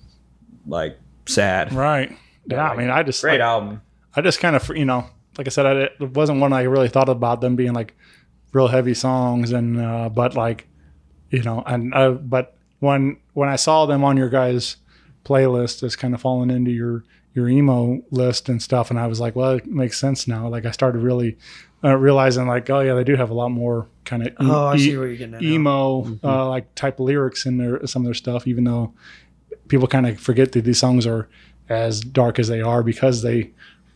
[0.67, 1.73] like sad.
[1.73, 2.17] Right.
[2.47, 3.81] Yeah, I mean, I just Great like, album.
[4.15, 5.07] I just kind of, you know,
[5.39, 7.95] like I said, I, it wasn't one I really thought about them being like
[8.53, 10.69] real heavy songs, and uh, but like,
[11.31, 14.77] you know, and uh, but when when I saw them on your guys'
[15.25, 19.21] playlist, it's kind of falling into your your emo list and stuff, and I was
[19.21, 20.47] like, well, it makes sense now.
[20.49, 21.37] Like I started really
[21.83, 24.77] uh, realizing, like, oh yeah, they do have a lot more kind of Oh, I
[24.77, 25.49] see where you're getting at now.
[25.49, 28.95] emo uh, like type lyrics in their some of their stuff, even though
[29.69, 31.29] people kind of forget that these songs are
[31.69, 33.51] as dark as they are because they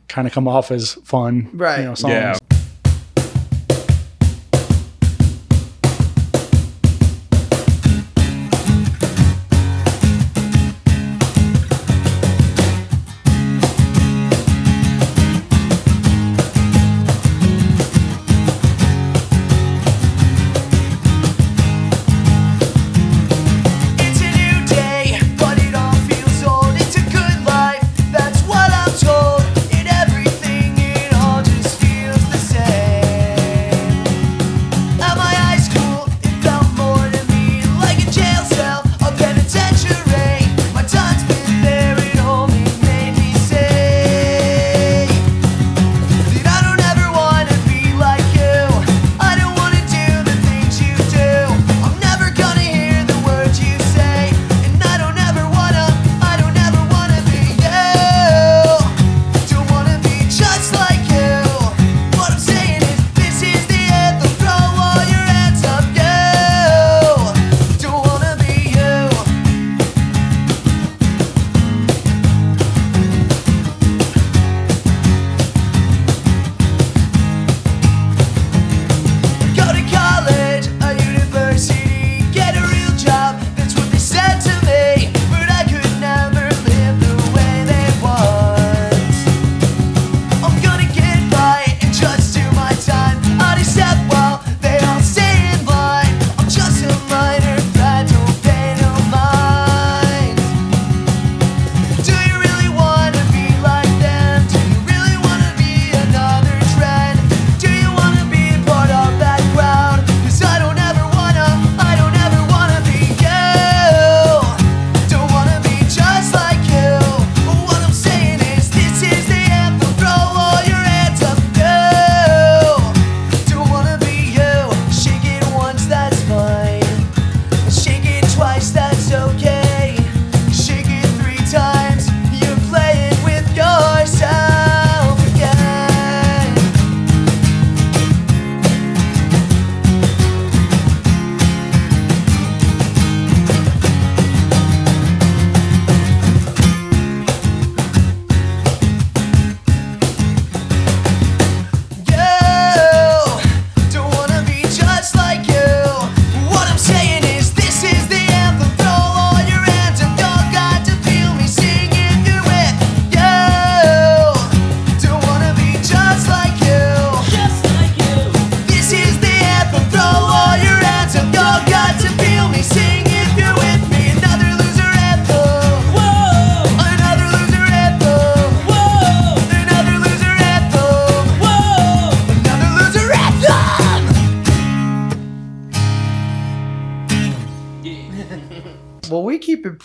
[0.09, 1.81] kind of come off as fun, Right.
[1.81, 2.13] You know, songs.
[2.13, 2.39] Yeah.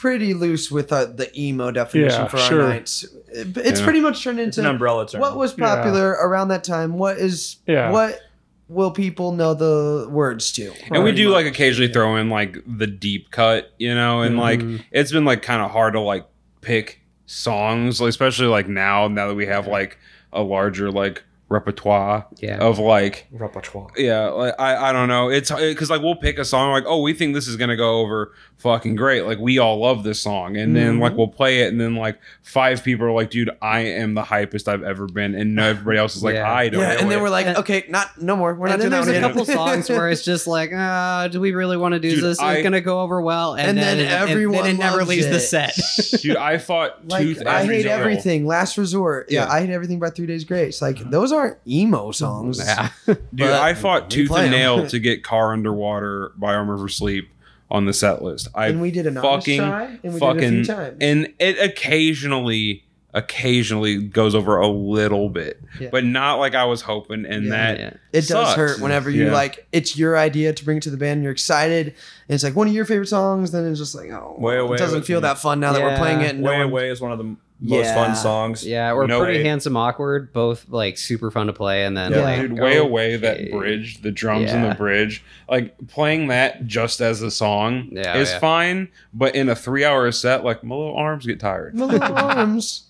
[0.03, 2.63] Pretty loose with uh, the emo definition Yeah, for sure.
[2.63, 3.05] our nights.
[3.31, 3.85] It- It's Yeah.
[3.85, 5.21] pretty much turned into an umbrella term.
[5.21, 5.75] what was Yeah.
[5.75, 6.97] popular around that time.
[6.97, 7.89] What is Yeah.
[7.89, 8.19] what
[8.67, 10.73] will people know the words to?
[10.91, 11.35] and we do much.
[11.35, 15.41] like occasionally throw in like the deep cut, you know, and like it's been like
[15.41, 16.25] kind of hard to like
[16.59, 19.97] pick songs, like, especially like now now that we have like
[20.33, 21.23] a larger like
[21.53, 22.57] repertoire Yeah.
[22.57, 23.89] of like Repertoire.
[23.95, 27.01] yeah like I, I don't know it's because like we'll pick a song like oh
[27.01, 30.55] we think this is gonna go over fucking great like we all love this song
[30.57, 33.79] and then like we'll play it and then like five people are like dude I
[33.81, 36.51] am the hypest I've ever been and everybody else is like Yeah.
[36.51, 38.53] I don't yeah, know and then we're like, And- okay, not no more.
[38.55, 39.45] We're and not then doing that there's a one couple
[39.85, 42.39] songs where it's just like, uh, do we really want to do Dude, this?
[42.39, 44.97] I- it's gonna go over well, and, And then then, and everyone then it never
[44.99, 45.39] loves leaves the it.
[45.41, 45.77] set.
[46.21, 48.45] dude I fought like tooth I hate everything.
[48.47, 49.29] Last resort.
[49.29, 49.51] Yeah, Yeah.
[49.51, 50.81] I hate everything by Three Days Grace.
[50.81, 52.59] Like those aren't emo songs.
[52.59, 52.89] yeah.
[53.35, 54.59] Dude, I fought tooth play and 'em.
[54.59, 57.29] nail to get "Car Underwater" by Armor for Sleep
[57.71, 58.47] on the set list.
[58.53, 60.97] I And we did an fucking try, and we did it a fucking few times.
[61.01, 62.83] and it occasionally
[63.15, 65.89] occasionally goes over a little bit, Yeah.
[65.91, 67.25] but not like I was hoping.
[67.27, 67.49] And Yeah.
[67.51, 67.93] that Yeah.
[68.11, 69.33] It does hurt whenever you Yeah.
[69.33, 71.21] like it's your idea to bring it to the band.
[71.21, 73.51] You're excited, and it's like one of your favorite songs.
[73.51, 75.81] Then it's just like, oh, Way Away it doesn't was- feel that fun now that
[75.83, 76.31] we're playing it.
[76.31, 77.95] And no Way one- Away is one of the m- most Yeah.
[77.95, 78.65] fun songs.
[78.67, 79.43] Yeah, or No pretty way.
[79.45, 82.19] handsome, awkward, both like super fun to play, and then Yeah.
[82.21, 84.69] like Dude, way away that bridge, the drums in Yeah.
[84.69, 88.39] the bridge, like playing that just as a song Yeah, is yeah.
[88.39, 88.89] fine.
[89.13, 91.73] But in a three-hour set, like my little arms get tired.
[91.75, 92.83] My little arms.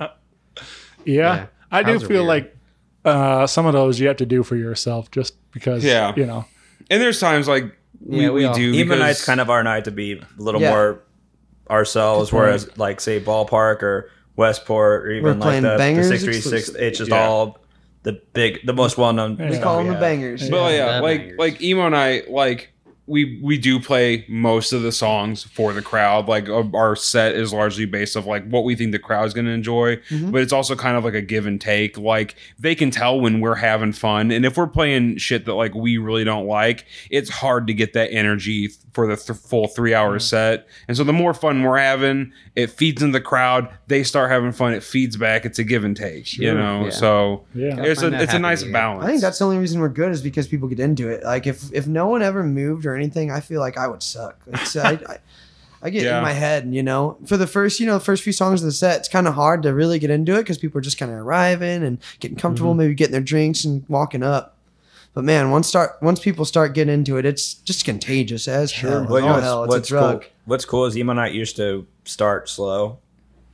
[0.00, 0.06] Yeah,
[1.04, 1.46] Yeah.
[1.70, 2.26] I do feel weird.
[2.26, 2.56] like
[3.04, 5.84] uh, some of those you have to do for yourself, just because.
[5.84, 6.12] Yeah.
[6.16, 6.44] you know.
[6.90, 7.64] And there's times like
[8.04, 10.42] we, Yeah, we we, do Even because- night's kind of our night to be a
[10.42, 10.70] little Yeah.
[10.70, 11.00] more
[11.70, 12.44] ourselves, Good point.
[12.46, 16.32] whereas like say Ballpark or Westport or even We're like the, the bangers six three
[16.34, 16.86] six, exclusively.
[16.86, 17.26] it's just Yeah.
[17.28, 17.58] all
[18.02, 19.36] the big, the most well known.
[19.36, 19.62] We We Yeah.
[19.62, 20.48] call them the bangers.
[20.50, 20.76] But Yeah.
[20.86, 21.38] yeah, The like bangers.
[21.38, 22.71] like emo night, like
[23.06, 26.28] we we do play most of the songs for the crowd.
[26.28, 29.46] Like uh, our set is largely based of like what we think the crowd's going
[29.46, 30.30] to enjoy, Mm-hmm.
[30.30, 31.98] but it's also kind of like a give and take.
[31.98, 35.74] Like they can tell when we're having fun, and if we're playing shit that like
[35.74, 39.94] we really don't like, it's hard to get that energy for the th- full three
[39.94, 40.66] hour set.
[40.86, 43.68] And so the more fun we're having, it feeds in the crowd.
[43.88, 44.74] They start having fun.
[44.74, 45.44] It feeds back.
[45.46, 46.36] It's a give and take.
[46.36, 46.90] You know, Yeah.
[46.90, 47.82] so Yeah.
[47.82, 49.04] it's a it's a nice balance.
[49.04, 51.24] I think that's the only reason we're good is because people get into it.
[51.24, 54.40] Like if if no one ever moved or anything, I feel like I would suck.
[54.46, 55.18] It's, I, I,
[55.82, 56.18] I get Yeah.
[56.18, 57.16] in my head, you know.
[57.26, 59.34] For the first, you know, the first few songs of the set, it's kind of
[59.34, 62.36] hard to really get into it because people are just kind of arriving and getting
[62.36, 62.78] comfortable, mm-hmm.
[62.80, 64.56] maybe getting their drinks and walking up.
[65.14, 69.06] But man, once start once people start getting into it, it's just contagious as hell.
[69.08, 70.20] Well, you know Oh, what's, hell, it's what's a drug.
[70.22, 70.30] cool?
[70.46, 72.98] What's cool is emo night used to start slow,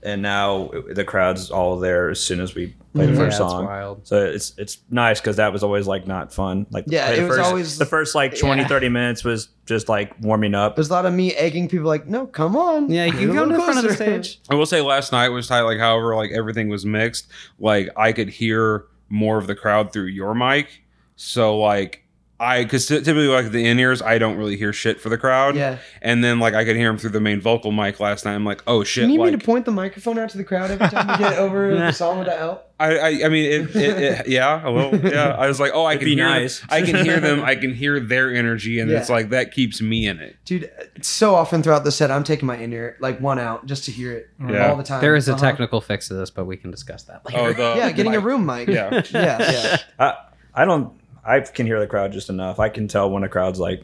[0.02, 3.16] and now the crowd's all there as soon as we play the Mhm.
[3.16, 3.64] first song.
[3.66, 4.06] wild.
[4.06, 6.66] So it's it's nice because that was always like not fun.
[6.70, 8.68] Like Yeah, play the it was first, always- the first like 20, Yeah.
[8.68, 10.74] 30 minutes was just like warming up.
[10.76, 12.90] There's a lot of me egging people like, no, come on.
[12.90, 14.40] Yeah, you Get can a come to the little front of the closer." stage.
[14.50, 15.62] I will say last night was tight.
[15.62, 17.26] Like, however, like everything was mixed.
[17.58, 20.82] Like, I could hear more of the crowd through your mic.
[21.16, 22.04] So, like,
[22.40, 25.56] I because typically like the in ears, I don't really hear shit for the crowd.
[25.56, 25.78] Yeah.
[26.00, 28.34] And then like I could hear him through the main vocal mic last night.
[28.34, 29.02] I'm like, oh shit!
[29.02, 31.18] You need like, me to point the microphone out to the crowd every time you
[31.18, 32.64] get over the song with the help?
[32.80, 35.82] I, I I mean it, it, it yeah a little yeah I was like oh
[35.84, 36.62] I It'd can be hear nice.
[36.68, 38.98] I can hear them I can hear their energy and Yeah.
[38.98, 40.70] it's like that keeps me in it Dude,
[41.02, 43.90] so often throughout the set, I'm taking my in ear, like one out, just to
[43.90, 44.70] hear it Yeah.
[44.70, 45.00] all the time.
[45.00, 45.40] There is a Uh-huh.
[45.40, 47.38] technical fix to this, but we can discuss that later.
[47.40, 48.68] oh the Yeah, getting a room mic.
[48.68, 49.76] yeah yeah, yeah.
[49.98, 50.14] I
[50.54, 50.92] I don't.
[51.28, 52.58] I can hear the crowd just enough.
[52.58, 53.82] I can tell when a crowd's like,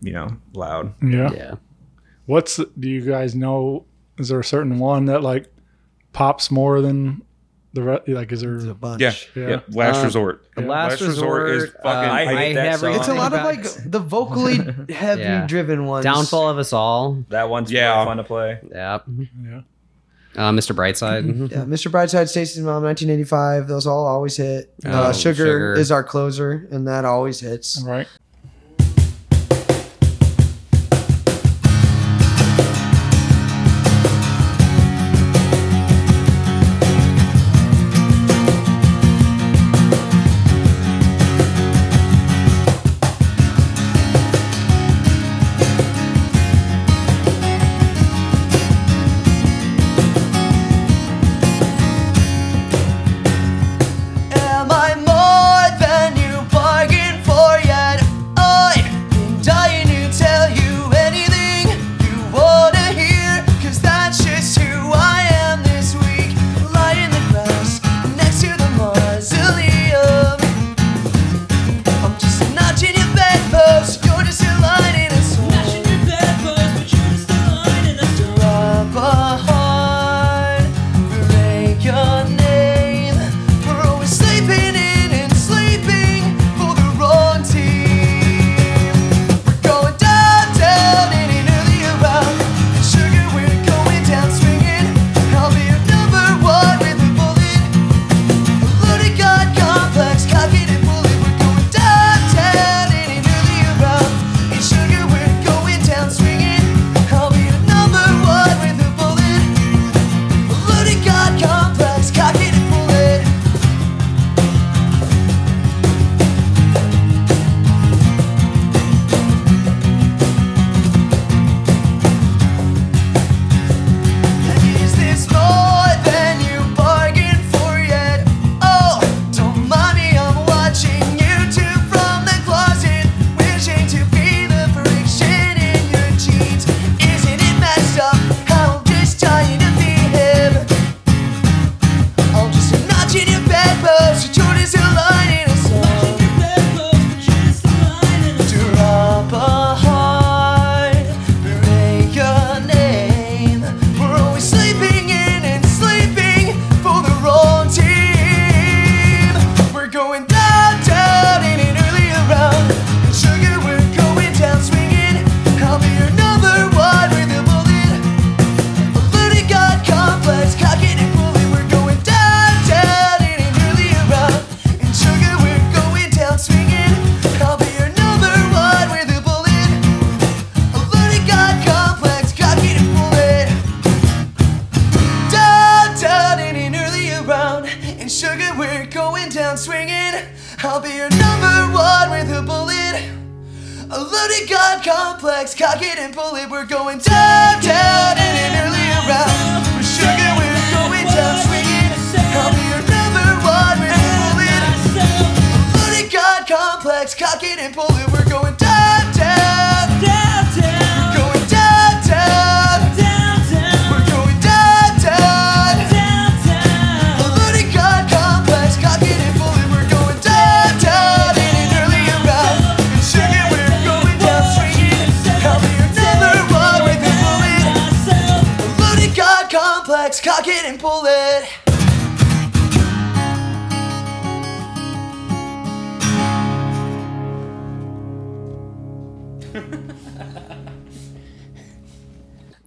[0.00, 0.94] you know, loud.
[1.02, 1.30] Yeah.
[1.32, 1.54] yeah.
[2.26, 3.84] What's do you guys know?
[4.18, 5.46] Is there a certain one that like
[6.12, 7.22] pops more than
[7.72, 8.08] the rest?
[8.08, 8.50] Like, is there?
[8.50, 9.00] There's a bunch.
[9.00, 9.48] yeah Yeah.
[9.48, 12.78] yeah last Uh, resort The last, resort, is uh, fucking I I, hate that hate
[12.80, 12.94] song.
[12.94, 14.58] It's a lot of like the vocally
[14.92, 15.46] heavy Yeah.
[15.46, 16.04] driven about- ones.
[16.04, 17.24] downfall of us all.
[17.30, 17.94] That one's Yeah.
[17.94, 18.58] really fun to play.
[18.70, 18.98] Yeah.
[19.42, 19.60] Yeah.
[20.36, 20.74] Uh, Mr.
[20.74, 21.50] Brightside.
[21.50, 21.90] Yeah, Mr.
[21.90, 23.68] Brightside, Stacy's Mom, 1985.
[23.68, 24.72] Those all always hit.
[24.86, 25.74] uh, Oh, Sugar, Sugar.
[25.74, 27.82] is our closer, and that always hits.
[27.86, 28.06] Right.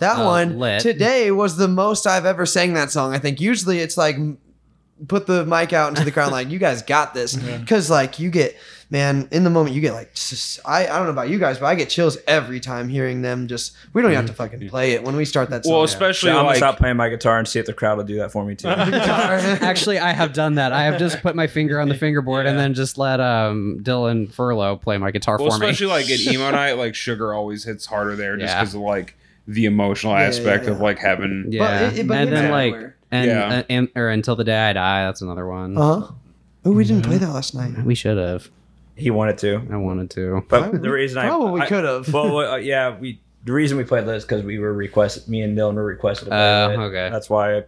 [0.05, 0.81] That Uh, one lit.
[0.81, 3.13] today was the most I've ever sang that song.
[3.13, 4.17] I think usually it's like
[5.07, 8.29] put the mic out into the crowd like you guys got this because like you
[8.29, 8.55] get
[8.89, 10.15] man in the moment you get like
[10.63, 13.47] I, I don't know about you guys but I get chills every time hearing them
[13.47, 15.73] just we don't even have to fucking play it when we start that song.
[15.73, 18.05] Well, especially So I'm gonna stop playing my guitar and see if the crowd will
[18.05, 18.67] do that for me too.
[18.69, 20.71] Actually, I have done that.
[20.71, 24.31] I have just put my finger on the fingerboard and then just let um, Dylan
[24.31, 25.65] Furlow play my guitar well, for me.
[25.65, 29.15] especially like at emo night, like sugar always hits harder there just because of like
[29.47, 32.75] the emotional Yeah, yeah, aspect of like having yeah, it- it- but and then like
[33.11, 33.47] and, Yeah.
[33.59, 35.05] uh, and or until the day I die.
[35.05, 35.77] That's another one.
[35.77, 36.11] uh huh.
[36.65, 37.83] Oh, we didn't play that last night.
[37.85, 38.49] We should have.
[38.95, 40.43] he wanted to, I wanted to.
[40.49, 42.11] but the reason I Probably I- could have.
[42.13, 43.19] Well, uh, yeah, we.
[43.45, 45.27] The reason we played this because we were requested.
[45.27, 46.29] Me and Dylan were requested.
[46.31, 46.77] Oh, it.
[46.79, 47.09] okay.
[47.11, 47.63] That's why I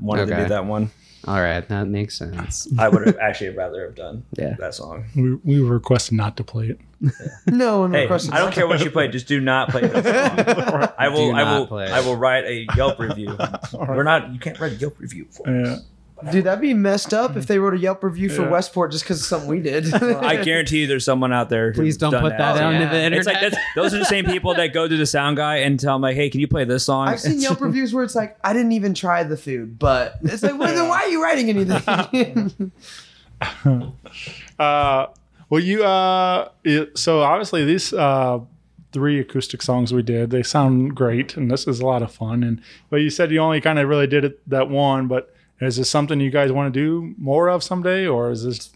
[0.00, 0.90] wanted to do that one.
[1.26, 2.66] All right, that makes sense.
[2.78, 4.54] I would have actually rather have done Yeah.
[4.58, 5.04] that song.
[5.14, 6.80] We, we were requested not to play it.
[7.46, 8.32] No one Hey, requested.
[8.34, 9.08] I don't care what you play.
[9.08, 10.92] Just do not play that song.
[10.98, 11.30] I will.
[11.30, 11.66] Do I will.
[11.66, 13.36] play I will write a Yelp review.
[13.72, 14.32] We're not.
[14.32, 15.66] You can't write a Yelp review for us.
[15.68, 16.30] Yeah.
[16.32, 18.48] Dude, that'd be messed up if they wrote a Yelp review for Yeah.
[18.48, 19.94] Westport just because of something we did.
[19.94, 21.72] I guarantee you, there's someone out there.
[21.72, 22.90] Please don't done put that Oh, on yeah.
[22.90, 23.12] the internet.
[23.18, 25.78] It's like that's, those are the same people that go to the sound guy and
[25.78, 28.16] tell him like, "Hey, can you play this song?" I've seen Yelp reviews where it's
[28.16, 31.22] like, I didn't even try the food, but it's like, well, then why are you
[31.22, 32.72] writing anything?
[34.58, 35.06] Uh,
[35.50, 38.40] well, you uh, it, so obviously these uh,
[38.92, 42.42] three acoustic songs we did, they sound great, and this is a lot of fun.
[42.42, 45.76] And but you said you only kind of really did it that one, but is
[45.76, 48.70] this something you guys want to do more of someday, or is this?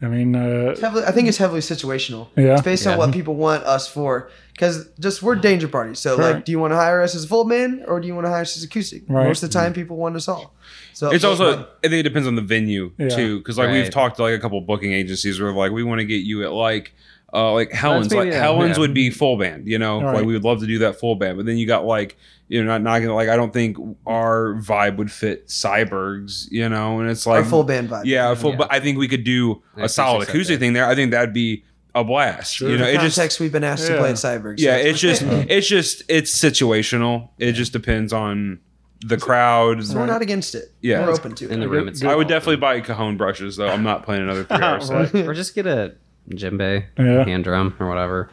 [0.00, 2.28] I mean, uh, heavily, I think it's heavily situational.
[2.36, 2.52] Yeah.
[2.54, 2.92] It's based Yeah.
[2.92, 4.30] on what people want us for.
[4.58, 6.00] Because just we're danger parties.
[6.00, 6.32] So, Sure.
[6.34, 8.26] like, do you want to hire us as a full band or do you want
[8.26, 9.02] to hire us as acoustic?
[9.08, 9.26] Right.
[9.28, 10.54] Most of the time, people want us all.
[10.94, 13.08] So It's also I think it depends on the venue Yeah.
[13.10, 16.00] too, because like we've talked to like a couple booking agencies where like we want
[16.00, 16.92] to get you at like
[17.32, 18.80] uh like Helen's like a- Helen's yeah.
[18.80, 20.16] would be full band, you know, Right.
[20.16, 22.16] like we would love to do that full band, but then you got like
[22.48, 26.68] you know not not gonna like I don't think our vibe would fit Syberg's, you
[26.68, 28.02] know, and it's our like full band vibe.
[28.04, 28.56] yeah, full, Yeah.
[28.56, 30.86] but I think we could do a solid acoustic thing there.
[30.86, 31.64] I think that'd be
[31.94, 32.54] a blast.
[32.56, 32.70] Sure.
[32.70, 34.56] You know, In it just context, we've been asked to play at Syberg.
[34.58, 37.30] yeah, it's just it's just it's situational.
[37.38, 38.60] It just depends on
[39.04, 39.84] the crowd.
[39.84, 40.72] So we're not against it.
[40.80, 41.04] Yeah.
[41.06, 41.60] We're open to in it.
[41.60, 41.88] the room.
[41.88, 43.68] It's I would definitely buy cajon brushes though.
[43.68, 44.80] I'm not playing another three hour
[45.12, 45.14] set.
[45.14, 45.94] or just get a
[46.30, 47.24] djembe, Yeah.
[47.24, 48.30] hand drum, or whatever.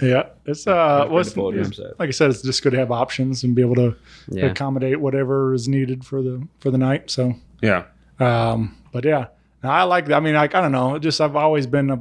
[0.00, 2.62] yeah, it's uh, good what's, to pull a drum it's- like I said, it's just
[2.62, 3.96] good to have options and be able to
[4.30, 4.46] Yeah.
[4.46, 7.10] accommodate whatever is needed for the for the night.
[7.10, 7.34] So.
[7.60, 7.84] Yeah.
[8.20, 9.26] Um, but yeah,
[9.64, 10.10] I like.
[10.10, 10.98] I mean, like I don't know.
[11.00, 12.00] Just I've always been a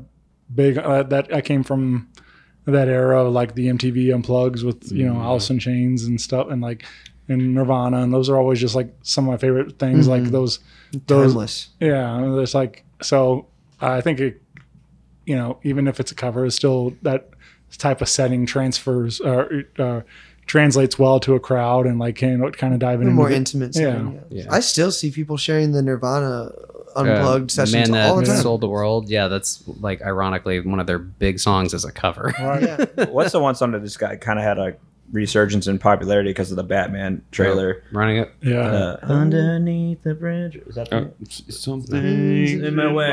[0.53, 2.09] big uh, that I came from
[2.65, 6.61] that era, like the MTV unplugs with you know Alice in Chains and stuff, and
[6.61, 6.83] like
[7.29, 10.07] and Nirvana, and those are always just like some of my favorite things.
[10.07, 10.59] Like those,
[11.07, 11.69] those, Timeless.
[11.79, 12.39] yeah.
[12.41, 13.47] It's like so.
[13.79, 14.41] I think it,
[15.25, 17.29] you know, even if it's a cover, it's still that
[17.77, 20.01] type of setting transfers or uh,
[20.45, 23.29] translates well to a crowd, and like you know, kind of dive A into more
[23.29, 23.75] the- intimate.
[23.75, 23.91] Yeah.
[23.91, 24.45] setting, Yeah.
[24.49, 26.51] I still see people sharing the Nirvana
[26.97, 28.37] unplugged Uh, sessions Man that all the time.
[28.41, 29.09] sold the world.
[29.09, 32.33] Yeah, that's like ironically one of their big songs as a cover.
[32.39, 32.63] Right.
[32.63, 33.05] Yeah.
[33.09, 34.75] What's the one song that this guy kind of had a
[35.13, 37.81] resurgence in popularity because of the Batman trailer?
[37.93, 38.31] Running it.
[38.41, 38.59] Yeah.
[38.59, 40.57] Uh, Underneath the bridge.
[40.57, 41.07] Is that the Uh,
[41.47, 43.07] something in my way?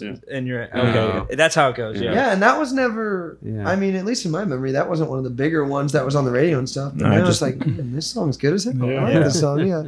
[0.00, 0.14] Yeah.
[0.32, 0.80] And you're Oh.
[0.80, 1.34] okay.
[1.34, 2.00] That's how it goes.
[2.00, 2.12] Yeah.
[2.12, 3.36] Yeah, and that was never.
[3.42, 3.68] Yeah.
[3.68, 6.04] I mean, at least in my memory, that wasn't one of the bigger ones that
[6.04, 6.92] was on the radio and stuff.
[6.96, 8.74] But No, I now just- like, "Hmm, this song's good as hell.
[8.76, 9.00] Yeah.
[9.00, 9.20] I like Yeah.
[9.20, 9.66] this song.
[9.66, 9.82] Yeah,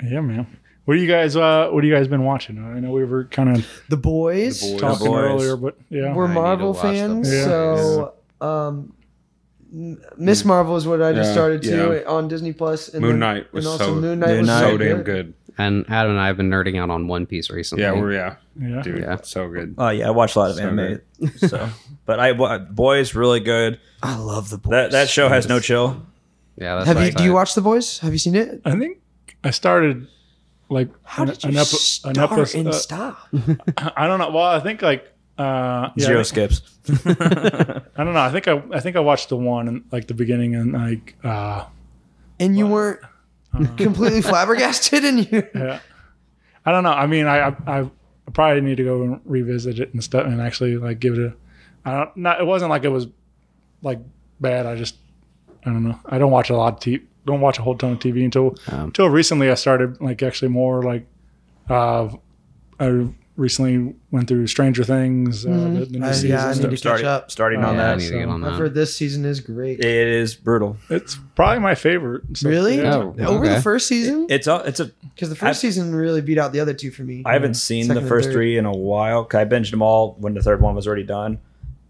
[0.08, 0.46] Yeah, man.
[0.88, 1.36] What do you guys?
[1.36, 2.56] Uh, what do you guys been watching?
[2.64, 4.62] I know we were kind of the boys.
[4.62, 4.80] The Boys.
[4.80, 5.18] talking Boys.
[5.22, 7.44] earlier, but yeah, We're I Marvel fans, Boys.
[7.44, 8.94] so um,
[9.70, 12.08] M- Miss Marvel is what I just Yeah, started to yeah.
[12.10, 12.88] on Disney Plus.
[12.88, 15.04] And Moon then- Knight was and also so- Moon Knight was so so damn good.
[15.04, 15.34] good.
[15.58, 17.82] And Adam and I have been nerding out on One Piece recently.
[17.84, 18.80] Yeah, we're yeah, yeah.
[18.80, 19.16] dude, Yeah.
[19.24, 19.74] so good.
[19.76, 21.02] Oh yeah, I watch a lot of So anime.
[21.36, 21.68] So,
[22.06, 23.78] but I wa- boys really good.
[24.02, 24.70] I love the boys.
[24.70, 26.00] That that show has no chill.
[26.56, 27.02] Yeah, that's Have you?
[27.02, 27.14] right.
[27.14, 27.98] Do you watch the boys?
[27.98, 28.62] Have you seen it?
[28.64, 29.00] I think
[29.44, 30.06] I started
[30.70, 33.28] like How an, did you an epi- start an episode- and uh, stop?
[33.96, 34.30] I don't know.
[34.30, 36.78] Well, I think like uh, yeah, Zero I think- skips.
[37.06, 38.20] I don't know.
[38.20, 41.16] I think I I think I watched the one and like the beginning and like
[41.24, 41.64] uh,
[42.40, 43.00] And you weren't
[43.76, 45.42] completely flabbergasted, and you.
[45.54, 45.80] yeah.
[46.66, 46.92] I don't know.
[46.92, 50.40] I mean, I, I I probably need to go and revisit it and stuff and
[50.40, 51.34] actually like give it a.
[51.88, 52.16] I don't.
[52.16, 52.40] Not.
[52.40, 53.06] It wasn't like it was
[53.82, 54.00] like
[54.40, 54.66] bad.
[54.66, 54.96] I just.
[55.64, 55.98] I don't know.
[56.06, 57.02] I don't watch a lot of TV.
[57.28, 59.50] Don't watch a whole ton of TV until until recently.
[59.50, 61.06] I started like actually more like.
[61.68, 62.08] Uh,
[62.80, 63.06] I
[63.36, 65.44] recently went through Stranger Things.
[65.44, 67.30] Uh, the, the new Uh, yeah, I need to catch Starting- up.
[67.30, 67.98] starting on Yeah, I that.
[67.98, 68.58] need to get on I've that.
[68.58, 69.80] heard this season is great.
[69.80, 70.76] It is brutal.
[70.88, 72.22] It's probably my favorite.
[72.34, 72.78] So, really?
[72.78, 72.94] yeah.
[72.94, 74.26] Oh, Over the first season?
[74.30, 74.86] It's a, it's a.
[75.14, 77.22] Because the 1st I've- season really beat out the other two for me.
[77.26, 79.24] I haven't seen the first three in a while.
[79.24, 81.38] 'cause I binged them all when the third one was already done.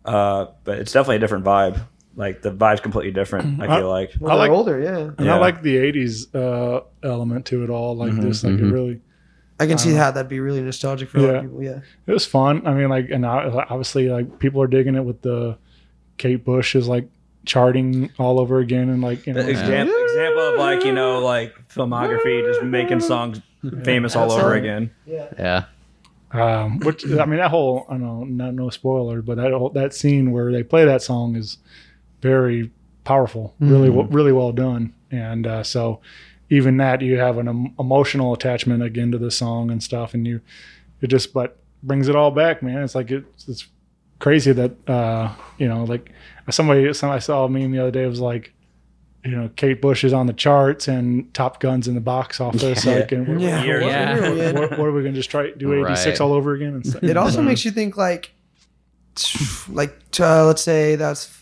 [0.04, 1.80] Uh, but it's definitely a different vibe.
[2.18, 3.62] Like the vibe's completely different.
[3.62, 4.12] I feel like.
[4.18, 4.98] Well, I they're like- older, yeah.
[5.16, 5.36] And Yeah.
[5.36, 7.96] I like the '80s uh, element to it all.
[7.96, 9.00] Like this, like it really.
[9.60, 11.36] I can see how that'd be really nostalgic for a lot Yeah.
[11.38, 11.62] of people.
[11.62, 11.80] Yeah.
[12.06, 12.66] It was fun.
[12.66, 15.58] I mean, like, and I- obviously, like, people are digging it with the
[16.16, 17.08] Kate Bush is like
[17.44, 21.20] charting all over again, and like, you know, The example, example of like you know
[21.20, 23.40] like filmography, just making songs
[23.84, 24.90] famous all over again.
[25.06, 25.28] Yeah.
[25.38, 25.64] Yeah.
[26.32, 29.70] um, which I mean, that whole I don't know, not no spoiler, but that whole,
[29.70, 31.58] that scene where they play that song is
[32.20, 32.70] very
[33.04, 33.96] powerful, really, Mm-hmm.
[33.98, 36.00] w- really well done, and uh, so
[36.50, 40.26] even that you have an em- emotional attachment again to the song and stuff, and
[40.26, 40.40] you
[41.00, 42.82] it just but brings it all back, man.
[42.82, 43.66] It's like it's, it's
[44.18, 46.10] crazy that uh, you know, like
[46.50, 48.52] somebody, some I saw a meme the other day was like.
[49.24, 52.84] You know, Kate Bush is on the charts and Top Guns in the box office.
[52.84, 52.94] Yeah.
[52.94, 53.58] Like, and what, Yeah.
[53.58, 54.20] what- Yeah.
[54.20, 56.20] what- what- what are we going to just try do 86 Right.
[56.24, 56.74] all over again?
[56.74, 57.02] And stuff?
[57.02, 58.30] It also makes you think like,
[59.68, 61.37] like uh, let's say that's,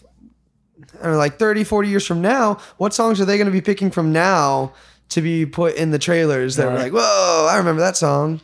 [1.00, 3.60] I don't like 30, 40 years from now, what songs are they going to be
[3.60, 4.72] picking from now
[5.10, 8.40] to be put in the trailers that were like, whoa, I remember that song,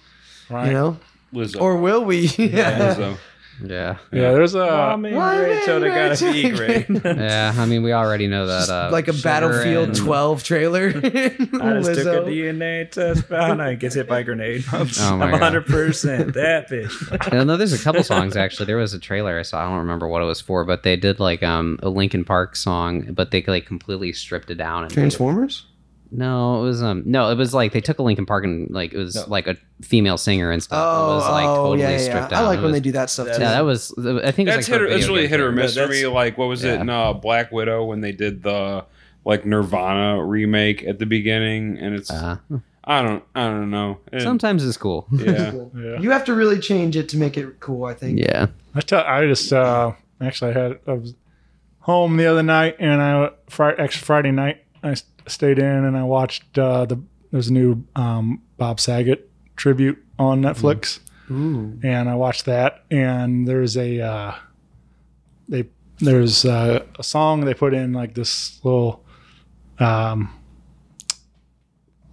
[0.49, 0.67] right.
[0.67, 0.97] you know?
[1.33, 1.61] Lizzo.
[1.61, 2.27] Or will we?
[2.39, 2.95] yeah.
[2.95, 3.17] Lizzo.
[3.65, 3.99] Yeah.
[4.11, 7.55] Yeah, there's a Mommy, Why Rachel, gotta be Yeah.
[7.57, 8.69] I mean, we already know that.
[8.69, 10.89] Uh, like a Sugar Battlefield and- 12 trailer.
[10.89, 12.27] I just took a Lizzo.
[12.27, 14.65] DNA test, found I gets hit by a grenade.
[14.73, 15.41] I'm, Oh my I'm God.
[15.55, 17.33] 100 percent that bitch.
[17.33, 18.67] I know there's a couple songs actually.
[18.67, 19.61] There was a trailer I saw.
[19.61, 22.57] I don't remember what it was for, but they did like um a Linkin Park
[22.57, 24.85] song, but they like completely stripped it down.
[24.85, 25.65] And made it- Transformers?
[26.15, 28.93] No, it was um no, it was like they took a Linkin Park and like
[28.93, 30.79] it was like a female singer and stuff.
[30.81, 32.39] Oh, it was like oh, totally yeah, yeah, stripped yeah.
[32.39, 32.45] down.
[32.45, 33.33] I like It when was- they do that stuff too.
[33.41, 33.95] Yeah, that was.
[33.99, 35.77] I think it That's was like or, for it's really hit or characters.
[35.77, 36.07] miss for me.
[36.07, 36.81] Like, what was it Yeah.
[36.83, 38.85] in uh, Black Widow when they did the
[39.25, 41.79] like Nirvana remake at the beginning?
[41.79, 42.37] And it's Uh,
[42.85, 43.99] I don't I don't know.
[44.13, 45.07] And- sometimes it's cool.
[45.13, 45.53] yeah.
[45.75, 45.99] yeah.
[45.99, 48.19] You have to really change it to make it cool, I think.
[48.19, 48.49] Yeah.
[48.75, 51.15] I tell I just uh actually I had I was
[51.81, 55.97] home the other night and I Friday actually Friday night I s- stayed in and
[55.97, 57.01] I watched uh the
[57.31, 61.01] there's a new um Bob Saget tribute on Netflix.
[61.31, 61.79] Ooh.
[61.83, 62.85] and I watched that.
[62.91, 64.35] And there's a uh,
[65.49, 65.65] they
[65.99, 69.05] there's uh, a song they put in like this little
[69.79, 70.31] um,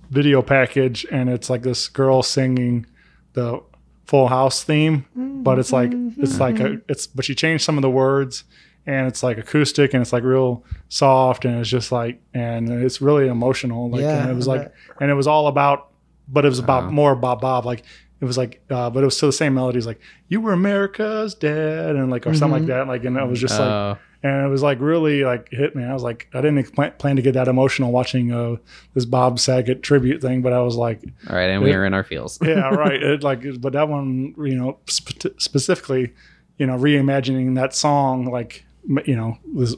[0.10, 2.86] video package, and it's like this girl singing
[3.34, 3.62] the
[4.05, 5.05] Full House theme,
[5.43, 8.43] but it's like it's like a it's but she changed some of the words.
[8.86, 13.02] And it's like acoustic, and it's like real soft, and it's just like, and it's
[13.02, 13.90] really emotional.
[13.90, 14.74] Like, Yeah, and it was like, bet.
[15.00, 15.90] and it was all about,
[16.28, 16.92] but it was about Oh.
[16.92, 17.66] more about Bob.
[17.66, 17.84] Like,
[18.22, 21.36] it was like, uh, but it was still the same melodies, like "You Were America's
[21.36, 22.88] Dad" and like or something like that.
[22.88, 23.98] Like, and it was just like, Oh.
[24.24, 25.84] and it was like really like hit me.
[25.86, 28.56] I was like, I didn't plan, plan to get that emotional watching uh,
[28.96, 31.94] this Bob Saget tribute thing, but I was like, All right, and we are in
[31.94, 32.40] our feels.
[32.44, 33.02] yeah, right.
[33.02, 36.12] It like, but that one, you know, spe- specifically,
[36.58, 38.69] you know, reimagining that song, like, m-
[39.06, 39.76] you know, was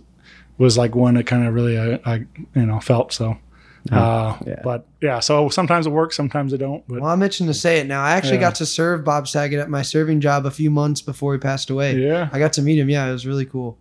[0.58, 2.16] was like one that kind of really I, I,
[2.56, 3.38] you know, felt so.
[3.92, 4.62] Uh, yeah.
[4.64, 6.88] But yeah, so sometimes it works, sometimes it don't.
[6.88, 8.04] But Well, I'm itching to say it now.
[8.04, 8.42] I actually Yeah.
[8.42, 11.72] got to serve Bob Saget at my serving job a few months before he passed
[11.72, 11.96] away.
[11.98, 12.30] Yeah.
[12.32, 12.90] I got to meet him.
[12.92, 13.78] Yeah, it was really cool.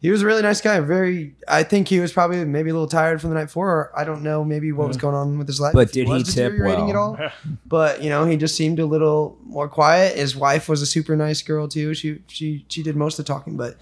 [0.00, 0.78] He was a really nice guy.
[0.80, 3.68] Very, I think he was probably maybe a little tired from the night before.
[3.68, 5.72] Or I don't know, maybe what was going on with his life.
[5.72, 7.16] But did he was tip deteriorating well?
[7.16, 7.30] at all?
[7.66, 10.16] But you know, he just seemed a little more quiet.
[10.16, 11.94] His wife was a super nice girl too.
[11.94, 13.76] She she she did most of the talking, but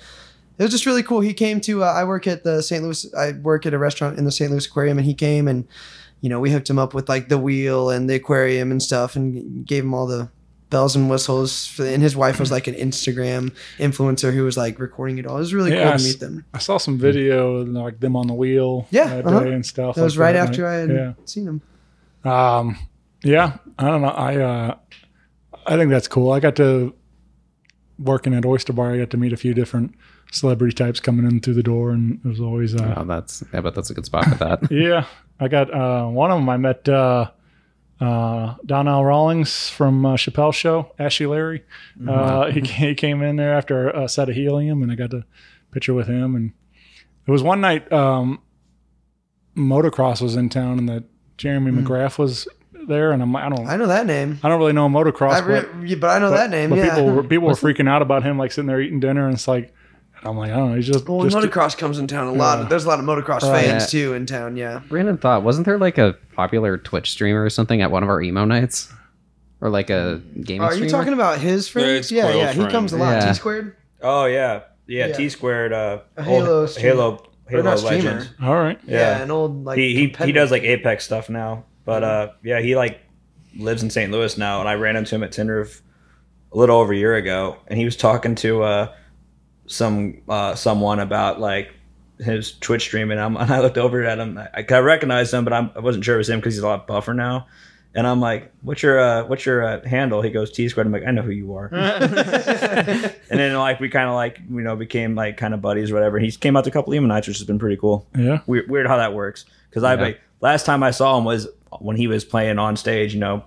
[0.59, 1.20] it was just really cool.
[1.20, 1.84] He came to.
[1.84, 2.82] Uh, I work at the St.
[2.82, 3.12] Louis.
[3.14, 4.50] I work at a restaurant in the St.
[4.50, 5.66] Louis Aquarium, and he came and
[6.20, 9.16] you know we hooked him up with like the wheel and the aquarium and stuff,
[9.16, 10.30] and gave him all the
[10.70, 11.66] bells and whistles.
[11.66, 15.36] For, and his wife was like an Instagram influencer who was like recording it all.
[15.36, 16.44] It was really Yeah, cool I to meet them.
[16.54, 19.40] I saw some video like them on the wheel, Yeah, that uh-huh.
[19.44, 19.94] day and stuff.
[19.96, 20.48] That was like right that.
[20.48, 21.12] after I had yeah.
[21.24, 21.62] seen him.
[22.24, 22.78] Um,
[23.22, 24.09] yeah, I don't know.
[24.09, 24.74] I uh,
[25.66, 26.32] I think that's cool.
[26.32, 26.94] I got to
[27.98, 28.92] working at Oyster Bar.
[28.92, 29.94] I got to meet a few different
[30.33, 33.43] celebrity types coming in through the door, and it was always uh, Oh, that's.
[33.53, 34.61] I bet that's a good spot for that.
[34.70, 35.07] yeah.
[35.39, 36.49] I got uh, one of them.
[36.49, 37.31] I met uh,
[38.01, 41.64] uh, Donnell Rawlings from uh, Chappelle Show, Ashy Larry.
[42.07, 45.24] Uh, he, he came in there after a set of helium, and I got to
[45.72, 46.35] picture with him.
[46.35, 46.53] And
[47.27, 48.41] it was one night um,
[49.57, 51.05] motocross was in town, and that
[51.37, 52.49] Jeremy McGrath was
[52.89, 54.39] there, and I'm I don't I know that name.
[54.43, 56.70] I don't really know motocross, re- but, but I know that name.
[56.70, 56.95] but yeah.
[56.95, 59.49] people were, people were freaking out about him, like sitting there eating dinner, and it's
[59.49, 59.72] like
[60.27, 62.59] I'm like I don't know, he's just, well, just motocross comes in town a lot.
[62.61, 62.68] Yeah.
[62.68, 63.66] There's a lot of motocross Right.
[63.66, 64.57] fans too in town.
[64.57, 64.81] Yeah.
[64.89, 68.20] Brandon thought, wasn't there like a popular Twitch streamer or something at one of our
[68.20, 68.93] emo nights?
[69.61, 71.89] Or like a gaming Are you talking about his friend?
[71.89, 72.53] it's Yeah, Quill's yeah.
[72.66, 73.11] He comes a lot.
[73.22, 73.29] Yeah.
[73.29, 73.77] T squared.
[74.03, 75.07] Oh yeah, yeah.
[75.07, 75.12] Yeah.
[75.16, 75.72] T squared.
[75.72, 76.66] Uh, A Halo.
[76.66, 78.27] Halo, Halo not streamer.
[78.43, 78.79] All right.
[78.85, 79.79] Yeah, an old like.
[79.79, 83.01] he he, he does like Apex stuff now, but uh, yeah, he like
[83.57, 84.12] lives in St.
[84.12, 85.81] Louis now, and I ran into him at Tin Roof
[86.53, 88.95] a little over a year ago, and he was talking to uh
[89.67, 91.71] some uh someone about like
[92.19, 94.39] his Twitch stream, and, I'm, and I looked over at him.
[94.39, 96.67] I, I recognized him, but I'm, I wasn't sure it was him because he's a
[96.67, 97.47] lot buffer now.
[97.95, 100.93] And I'm like, "What's your uh, what's your uh, handle?" He goes, "T squared." I'm
[100.93, 104.77] like, "I know who you are." and then like we kind of like you know
[104.77, 106.19] became like kind of buddies or whatever.
[106.19, 108.07] He came out to a couple of Emo nights, which has been pretty cool.
[108.17, 108.41] Yeah.
[108.47, 109.47] Weird, weird how that works.
[109.71, 110.01] Because I Yeah.
[110.03, 111.49] like, last time I saw him was
[111.81, 113.14] when he was playing on stage.
[113.14, 113.45] You know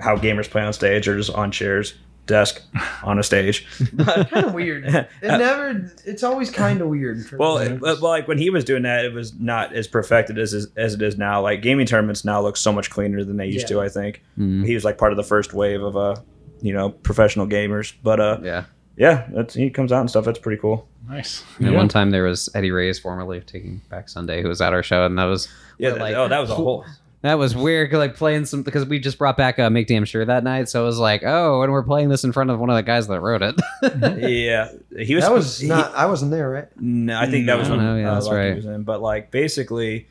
[0.00, 1.94] how gamers play on stage or just on chairs,
[2.26, 2.62] desk,
[3.02, 3.66] on a stage.
[3.98, 4.84] kind of weird.
[4.94, 5.92] It never.
[6.04, 7.26] It's always kind of weird.
[7.26, 10.38] For Well, it, well, like when he was doing that, it was not as perfected
[10.38, 11.42] as as it is now.
[11.42, 13.76] Like gaming tournaments now look so much cleaner than they used Yeah.
[13.76, 13.80] to.
[13.82, 14.64] I think Mhm.
[14.66, 16.16] he was like part of the first wave of uh,
[16.60, 17.92] you know, professional gamers.
[18.02, 18.64] But uh, Yeah.
[18.96, 20.24] yeah, that's, he comes out and stuff.
[20.24, 20.88] That's pretty cool.
[21.08, 21.44] Nice.
[21.58, 21.76] And Yeah.
[21.76, 24.82] one time there was Eddie Reyes, formerly of Taking Back Sunday, who was at our
[24.82, 25.48] show, and that was
[25.78, 26.86] Yeah, we're that- oh, that was a whole-
[27.24, 30.04] That was weird, 'cause, like playing some because we just brought back uh, Make Damn
[30.04, 32.60] Sure that night, so it was like, oh, and we're playing this in front of
[32.60, 33.54] one of the guys that wrote it.
[34.20, 34.68] yeah,
[35.02, 35.24] he was.
[35.24, 35.94] that was he- not.
[35.94, 36.68] I wasn't there, right?
[36.78, 38.54] No, I think that was I don't when know, yeah, uh, that's right.
[38.56, 38.82] was in.
[38.82, 40.06] But like basically,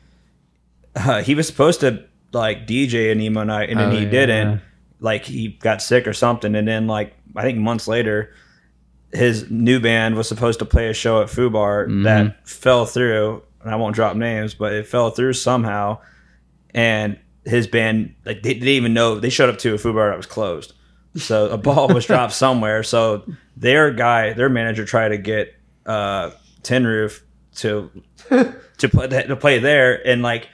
[0.96, 2.02] uh, he was supposed to
[2.32, 4.10] like DJ an emo night, and then Oh, he yeah.
[4.10, 4.60] didn't.
[4.98, 8.34] Like he got sick or something, and then like I think months later,
[9.12, 12.02] his new band was supposed to play a show at Fubar Mhm.
[12.04, 13.42] that fell through.
[13.62, 15.98] And I won't drop names, but it fell through somehow,
[16.74, 20.16] and his band like they didn't even know they showed up to a Fubar that
[20.16, 20.72] was closed.
[21.16, 22.82] So a ball was dropped somewhere.
[22.82, 23.24] So
[23.56, 25.54] their guy, their manager, tried to get
[25.86, 26.30] uh,
[26.62, 27.24] Tin Roof
[27.56, 27.90] to
[28.78, 30.48] to play to play there, and like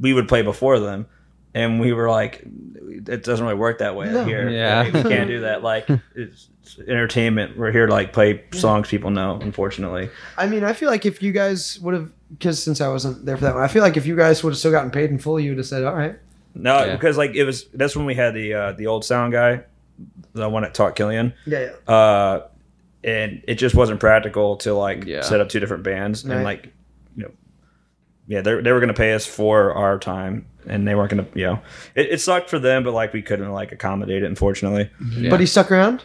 [0.00, 1.06] we would play before them,
[1.54, 4.24] and we were like, it doesn't really work that way No.
[4.24, 4.48] here.
[4.48, 4.82] Yeah.
[4.82, 5.62] Like, we can't do that.
[5.62, 7.56] Like it's, it's entertainment.
[7.56, 9.38] We're here to like play songs people know.
[9.40, 13.24] Unfortunately, I mean, I feel like if you guys would have, because since I wasn't
[13.24, 15.10] there for that one, I feel like if you guys would have still gotten paid
[15.10, 16.16] in full, you would have said, "All right."
[16.54, 16.92] no, Yeah.
[16.96, 17.64] because like it was.
[17.74, 19.62] That's when we had the uh, the old sound guy,
[20.32, 21.32] the one that taught Killian.
[21.46, 21.94] Yeah, yeah.
[21.94, 22.48] uh,
[23.04, 25.20] and it just wasn't practical to like Yeah.
[25.22, 26.34] set up two different bands Right.
[26.36, 26.72] and like
[27.14, 27.30] you know
[28.26, 31.44] yeah they they were gonna pay us for our time and they weren't gonna you
[31.44, 31.60] know
[31.94, 35.30] it, it sucked for them but like we couldn't like accommodate it unfortunately Yeah.
[35.30, 36.02] But he stuck around.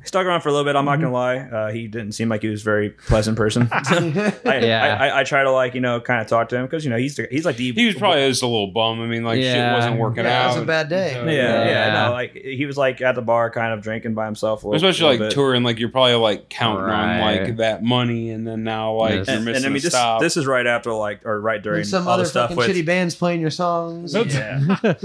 [0.00, 2.28] He stuck around for a little bit i'm not gonna lie uh, he didn't seem
[2.28, 4.32] like he was a very pleasant person I,
[4.62, 4.96] Yeah.
[5.00, 6.90] I, I, I try to like you know kind of talk to him because you
[6.90, 9.00] know he's the, he's like the He was probably just a little bum.
[9.00, 11.12] I mean, like shit wasn't working Yeah, it was a bad day.
[11.14, 12.04] So- yeah, yeah, Yeah.
[12.06, 14.64] no, like he was like at the bar, kind of drinking by himself.
[14.64, 15.34] A little, Especially little like bit.
[15.34, 19.26] touring, like you're probably like counting on like that money, and then now like Yes.
[19.28, 20.20] you're And, missing and I mean, a this stop.
[20.20, 22.56] this is right after like or right during And some all other the stuff fucking
[22.56, 24.14] with shitty bands playing your songs.
[24.14, 24.60] yeah.
[24.82, 24.96] yeah,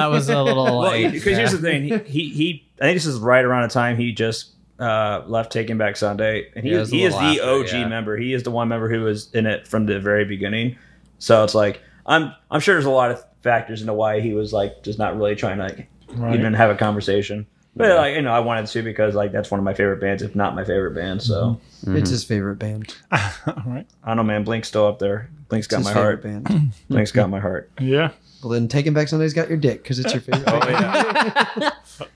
[0.00, 2.96] that was a little Well, like because here's the thing, he, he he I think
[2.96, 6.70] this is right around the time he just uh, left Taking Back Sunday, and he
[6.72, 7.88] Yeah, it is was a he is the after, OG yeah.
[7.88, 8.16] member.
[8.16, 10.76] He is the one member who was in it from the very beginning.
[11.18, 14.52] So it's like I'm I'm sure there's a lot of factors into why he was
[14.52, 16.38] like just not really trying to like Right.
[16.38, 17.46] even have a conversation.
[17.74, 20.22] But like you know, I wanted to because like that's one of my favorite bands,
[20.22, 21.22] if not my favorite band.
[21.22, 22.94] So It's his favorite band.
[23.12, 23.86] All right.
[24.04, 24.44] I don't know, man.
[24.44, 25.30] Blink's still up there.
[25.48, 26.22] Blink's It's got my heart.
[26.22, 26.72] band.
[26.90, 27.70] Blink's got my heart.
[27.80, 28.10] Yeah.
[28.42, 30.44] Well, then Taking Back Sunday's got your dick because it's your favorite.
[30.48, 31.70] Oh, yeah.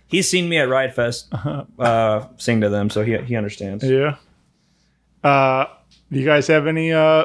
[0.09, 1.33] He's seen me at Riot Fest
[1.79, 3.83] uh, sing to them, so he he understands.
[3.85, 4.17] Yeah.
[5.25, 5.67] Uh,
[6.13, 7.25] do you guys have any uh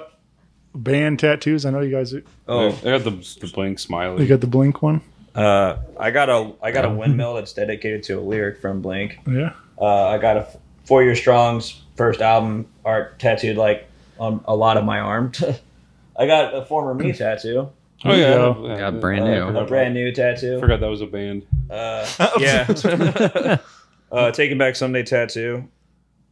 [0.74, 1.66] band tattoos?
[1.66, 2.14] I know you guys.
[2.48, 4.24] Oh, I got the, the blink smiley.
[4.24, 5.02] You got the Blink one.
[5.36, 9.20] uh, I got a I got a windmill that's dedicated to a lyric from Blink.
[9.28, 9.54] Yeah.
[9.80, 10.48] Uh, I got a
[10.86, 13.88] Four Year Strong's first album art tattooed like
[14.20, 15.32] on a lot of my arm.
[16.18, 17.70] I got a former me tattoo,
[18.04, 18.66] Oh yeah, go.
[18.68, 19.00] yeah, Got yeah.
[19.00, 19.58] brand uh, new.
[19.60, 20.60] a brand new tattoo.
[20.60, 21.46] Forgot that was a band.
[21.70, 22.08] Uh,
[22.40, 22.66] yeah,
[24.12, 25.68] uh, Taking Back Sunday tattoo,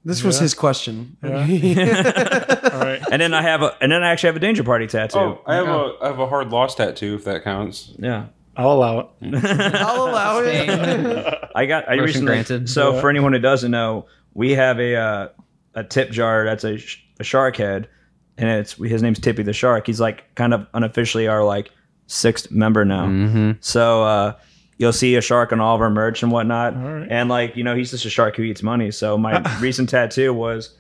[0.04, 0.42] This was Yeah.
[0.44, 1.18] his question.
[1.24, 3.02] All right.
[3.12, 5.20] and then I have a and then I actually have a Danger Party tattoo.
[5.20, 7.94] Oh, I have a I have a hard loss tattoo if that counts.
[8.00, 8.26] Yeah,
[8.58, 9.08] I'll allow it.
[9.76, 11.50] I'll allow it.
[11.56, 12.26] I got I Motion recently.
[12.28, 12.70] granted.
[12.70, 13.02] So Yeah.
[13.02, 15.28] for anyone who doesn't know, we have a uh,
[15.76, 17.88] a tip jar that's a, sh- a shark head,
[18.40, 19.86] and it's his name's Tippy the shark.
[19.88, 21.72] He's like kind of unofficially our like
[22.08, 23.06] sixth member now.
[23.06, 23.52] Mm-hmm.
[23.60, 24.34] So uh,
[24.78, 26.76] you'll see a shark on all of our merch and whatnot.
[26.76, 27.08] right.
[27.10, 28.92] And like you know, he's just a shark who eats money.
[28.92, 30.76] So my recent tattoo was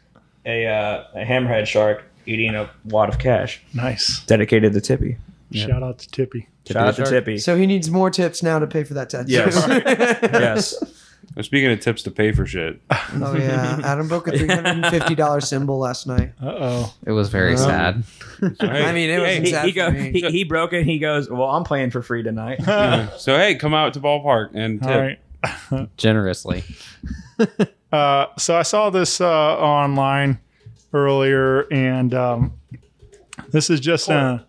[0.45, 4.23] a uh, a hammerhead shark eating a wad of cash, Nice.
[4.25, 5.17] dedicated to Tippy.
[5.51, 6.47] Shout out to Tippy.
[6.67, 7.39] Shout out to Tippy.
[7.39, 9.31] So he needs more tips now to pay for that tattoo.
[9.31, 9.55] Yes.
[10.21, 10.75] yes.
[11.35, 14.65] Well, Speaking of tips to pay for shit, oh yeah, Adam broke a three hundred
[14.83, 16.33] and fifty dollar cymbal last night.
[16.41, 16.93] Uh oh.
[17.05, 18.03] It was very Well, sad.
[18.61, 20.11] I mean, it was Hey, he, sad he, for go, me.
[20.11, 20.85] he, he broke it.
[20.85, 22.61] He goes, "Well, I'm playing for free tonight."
[23.19, 24.89] so hey, come out to ballpark and tip.
[24.91, 24.99] All
[25.79, 25.97] right.
[25.97, 26.63] Generously.
[27.91, 29.27] Uh, so I saw this uh,
[29.57, 30.39] online
[30.93, 32.53] earlier, and um,
[33.49, 34.45] this is just a,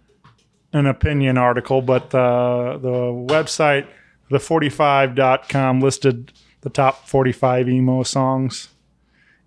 [0.73, 2.89] an opinion article, but uh, the
[3.29, 3.87] website,
[4.31, 6.33] the45.com, listed
[6.63, 8.69] the top 45 emo songs.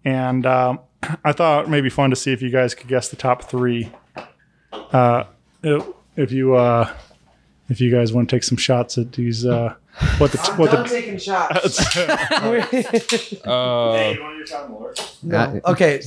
[0.06, 0.80] And um,
[1.24, 3.44] I thought it may be fun to see if you guys could guess the top
[3.44, 3.92] three.
[4.72, 5.26] Uh,
[5.64, 5.86] if,
[6.16, 6.92] if you uh,
[7.70, 9.74] if you guys want to take some shots at these, uh,
[10.18, 11.96] what the what Done the taking shots.
[13.46, 14.14] Uh,
[15.24, 15.62] no.
[15.66, 16.02] Okay.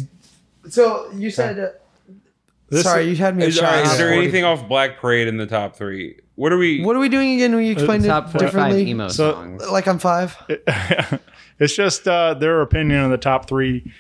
[0.69, 1.59] So you said.
[1.59, 3.45] Uh, sorry, is- you had me.
[3.45, 3.93] at is, all right, shots.
[3.93, 6.21] is there anything off Black Parade in the top three?
[6.37, 6.85] What are we?
[6.85, 7.55] What are we doing again?
[7.55, 8.91] Will you explain it Top 45 differently?
[8.91, 9.69] emo So- songs.
[9.71, 10.37] Like I'm five.
[11.59, 13.91] it's just uh, their opinion of the top three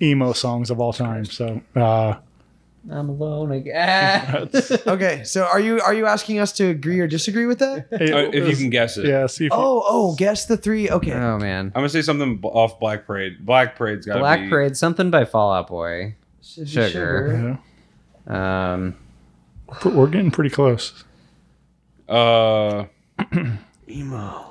[0.00, 1.24] emo songs of all time.
[1.24, 2.14] So uh,
[2.90, 4.48] I'm alone again.
[4.86, 7.88] Okay, so are you are you asking us to agree or disagree with that?
[7.90, 9.06] it Uh, if you can guess it.
[9.06, 10.88] yeah, see if you, Oh, oh, guess the three.
[10.88, 11.12] Okay.
[11.12, 11.66] oh man.
[11.66, 13.44] I'm gonna say something b- off Black Parade.
[13.44, 16.14] Black Parade's got Black be, Parade, something by Fall Out Boy.
[16.42, 17.58] Should be Sugar.
[18.28, 18.72] yeah.
[18.72, 18.96] Um,
[19.84, 21.04] we're getting pretty close.
[22.10, 22.84] Uh,
[23.88, 24.46] Emo.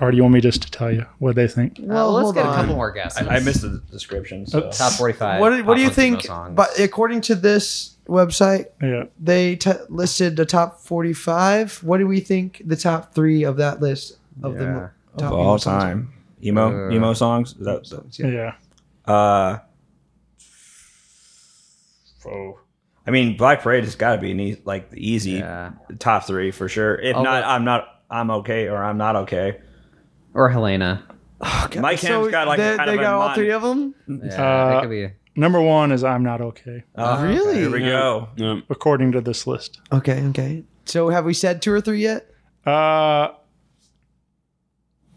[0.00, 1.78] Or do you want me just to tell you what they think?
[1.80, 3.26] Well, uh, let's hold get a couple more guesses.
[3.26, 4.46] I, I missed the description.
[4.46, 4.70] So.
[4.70, 5.40] top 45.
[5.40, 6.22] What, what do you pop think?
[6.22, 6.54] songs.
[6.54, 11.82] But according to this website, Yeah, they t- listed the top 45.
[11.82, 14.72] What do we think the top three of that list of the Yeah.
[14.72, 16.12] mo- of top all emo songs time,
[16.44, 17.56] emo Uh, emo songs.
[17.58, 18.18] Is that, songs?
[18.20, 18.28] Yeah.
[19.08, 19.12] yeah.
[19.12, 19.58] uh,
[22.26, 22.58] oh,
[23.08, 25.70] I mean, Black Parade has got to be an e- like the easy Yeah.
[25.98, 26.94] top three for sure.
[27.00, 27.88] If Oh, not, but- I'm not.
[28.10, 29.60] I'm okay, or I'm not okay.
[30.34, 31.02] Or Helena.
[31.76, 33.62] Mike So Ham's got like they, kind they of got a all mon- three of
[33.62, 33.94] them.
[34.08, 35.10] Yeah, Uh, could be.
[35.36, 37.56] Number one is "I'm Not Okay," Uh, Really?
[37.58, 38.28] Here we go.
[38.36, 38.60] yeah.
[38.70, 39.80] according to this list.
[39.92, 40.64] Okay, okay.
[40.84, 42.26] So have we said two or three yet?
[42.66, 43.28] Uh,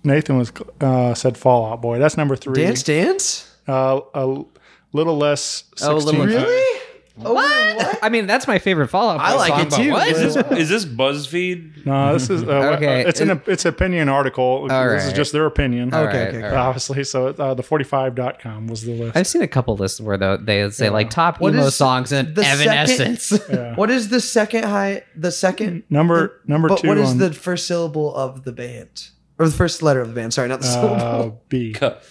[0.04, 2.00] Nathan was uh, said Fall Out Boy.
[2.00, 2.54] That's number three.
[2.62, 3.56] Dance Dance?
[3.68, 4.44] Uh, a
[4.94, 5.64] little less.
[5.78, 5.88] 16.
[5.89, 6.80] Oh, a little Really?
[7.24, 7.99] Oh, what?
[8.01, 9.91] I mean, that's my favorite Fall Out Boy I like song, it but too.
[9.91, 10.07] what?
[10.07, 11.86] Is this is this BuzzFeed?
[11.86, 14.43] No, this is uh, Okay, It's an it's opinion article.
[14.43, 15.16] All This is right.
[15.16, 15.93] just their opinion.
[15.93, 16.41] Okay, okay, okay.
[16.41, 16.53] right.
[16.53, 19.18] Obviously, so uh, the 45.com was the list.
[19.18, 20.91] I've seen a couple lists where though they say Yeah.
[20.91, 23.39] like top What emo is songs and the second- Evanescence.
[23.49, 23.76] Yeah.
[23.76, 25.03] What is the second high?
[25.16, 29.09] The second Number number But two what is on the first syllable of the band?
[29.38, 30.34] Or the first letter of the band?
[30.34, 31.41] Sorry, not the uh, syllable.
[31.49, 31.74] B.
[31.74, 32.03] Cut.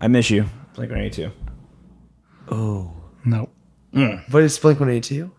[0.00, 0.46] I miss you.
[0.74, 1.30] Blink 182.
[2.50, 2.92] Oh,
[3.24, 3.48] No.
[4.30, 5.30] what is Blink One Eighty Two?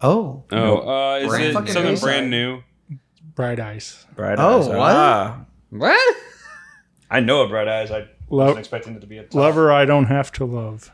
[0.00, 0.76] Oh, Oh,
[1.12, 2.00] uh, is Brand- it something A-side.
[2.04, 2.62] brand new?
[3.34, 4.04] Bright Eyes.
[4.16, 4.38] Bright Eyes.
[4.40, 4.68] Oh, Eyes.
[4.68, 4.96] what?
[4.96, 5.40] Ah.
[5.70, 6.16] What?
[7.10, 7.90] I know a Bright Eyes.
[7.90, 9.34] I Lo- wasn't expecting it to be a top.
[9.34, 10.90] Lover, I don't have to love.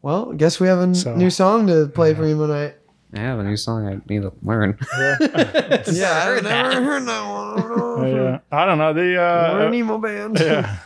[0.00, 2.76] well, I guess we have a n- So- new song to play for you tonight.
[3.14, 4.78] I have a new song I need to learn.
[4.96, 8.08] Yeah, I've never heard that Uh, one.
[8.08, 8.38] yeah.
[8.50, 8.92] I don't know.
[8.94, 10.38] The uh, emo band.
[10.40, 10.78] yeah.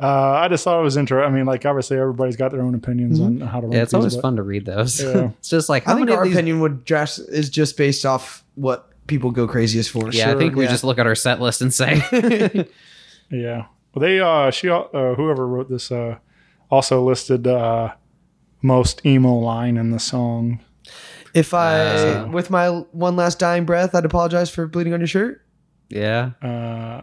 [0.00, 1.24] Uh, I just thought it was interesting.
[1.32, 3.68] I mean, like obviously everybody's got their own opinions on how to.
[3.68, 5.00] Yeah, it's these, always but- fun to read those.
[5.02, 5.30] Yeah.
[5.38, 6.34] it's just like I how think our these?
[6.34, 10.10] opinion would just is just based off what people go craziest for.
[10.10, 10.70] yeah, I Sure, think we yeah.
[10.70, 12.00] just look at our set list and say,
[13.30, 13.66] Yeah.
[13.94, 14.82] Well, they uh, she uh,
[15.14, 16.18] whoever wrote this uh,
[16.70, 17.92] also listed uh,
[18.62, 20.60] most emo line in the song.
[21.34, 25.06] If I, Uh, with my one last dying breath, I'd apologize for bleeding on your
[25.06, 25.42] shirt.
[25.88, 27.02] yeah, Uh,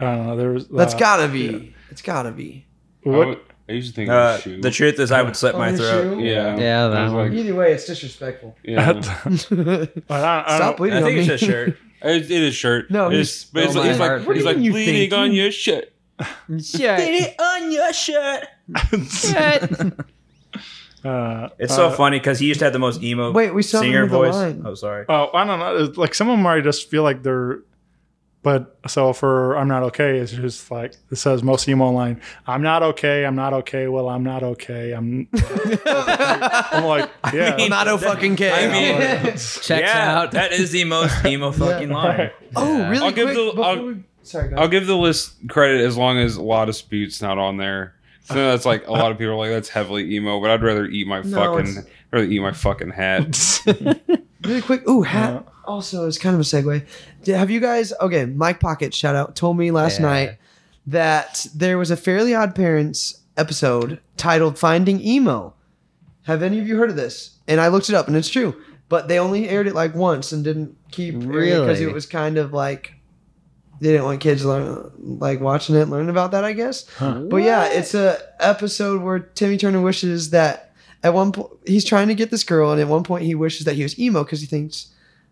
[0.00, 0.36] I don't know.
[0.36, 1.74] There's That's uh, gotta be.
[1.90, 2.66] It's gotta be.
[3.06, 4.60] I, What, would- I used to think Uh, it was shoe.
[4.60, 6.18] the truth is, I would slit Oh, my throat.
[6.18, 6.20] shoe?
[6.20, 7.30] yeah, Yeah, I that was one.
[7.30, 8.56] like, Either way, it's disrespectful.
[8.64, 8.90] yeah.
[8.90, 9.86] I don't, I
[10.56, 11.20] Stop don't, bleeding I on think me.
[11.20, 11.76] it's just shirt.
[12.04, 12.90] It, it is shirt.
[12.90, 14.26] No, it's, he's- but it's, oh like, he's like, heart.
[14.26, 15.12] What do he's like bleeding think?
[15.14, 15.90] on your shirt.
[16.62, 17.40] Shit.
[17.40, 18.44] on your shirt.
[21.04, 23.62] uh, It's so uh, funny because he used to have the most emo Wait, we
[23.62, 24.34] still haven't singer the voice.
[24.34, 24.62] line.
[24.66, 25.06] Oh, sorry.
[25.08, 25.76] Oh, I don't know.
[25.84, 27.60] It's Like some of them, I just feel like they're.
[28.44, 32.20] But so for I'm not okay, it's just like it says most emo line.
[32.46, 33.24] I'm not okay.
[33.24, 33.88] I'm not okay.
[33.88, 34.92] Well, I'm not okay.
[34.92, 35.26] I'm.
[35.86, 37.54] I'm like, yeah.
[37.54, 38.50] I mean, Not a fucking K.
[38.52, 39.00] I mean,
[39.32, 40.32] Checks yeah, out.
[40.32, 42.30] that is the most emo fucking line.
[42.54, 43.54] oh, really I'll give quick?
[43.56, 46.68] the- I'll- we- Sorry, go I'll give the list credit as long as a lot
[46.70, 47.94] of Spute's not on there.
[48.24, 50.86] So that's like a lot of people are like that's heavily emo, but I'd rather
[50.86, 53.24] eat my No, fucking it's- rather eat my fucking hat.
[54.44, 54.88] Really quick.
[54.88, 55.46] Ooh, hat.
[55.64, 56.84] Also, it's kind of a segue.
[57.22, 57.92] Did- Have you guys?
[58.00, 60.06] Okay, Mike Pocket, shout out, told me last Yeah.
[60.06, 60.38] night
[60.86, 65.54] that there was a Fairly Odd Parents episode titled "Finding Emo."
[66.24, 67.36] Have any of you heard of this?
[67.48, 68.54] And I looked it up, and it's true.
[68.90, 71.82] But they only aired it like once and didn't keep because Really?
[71.84, 72.92] it was kind of like
[73.80, 76.44] they didn't want kids learn, like watching it, learning about that.
[76.44, 76.84] I guess.
[77.00, 80.72] But yeah, it's a episode where Timmy Turner wishes that
[81.04, 83.64] at one point he's trying to get this girl, and at one point he wishes
[83.66, 84.88] that he was emo because he thinks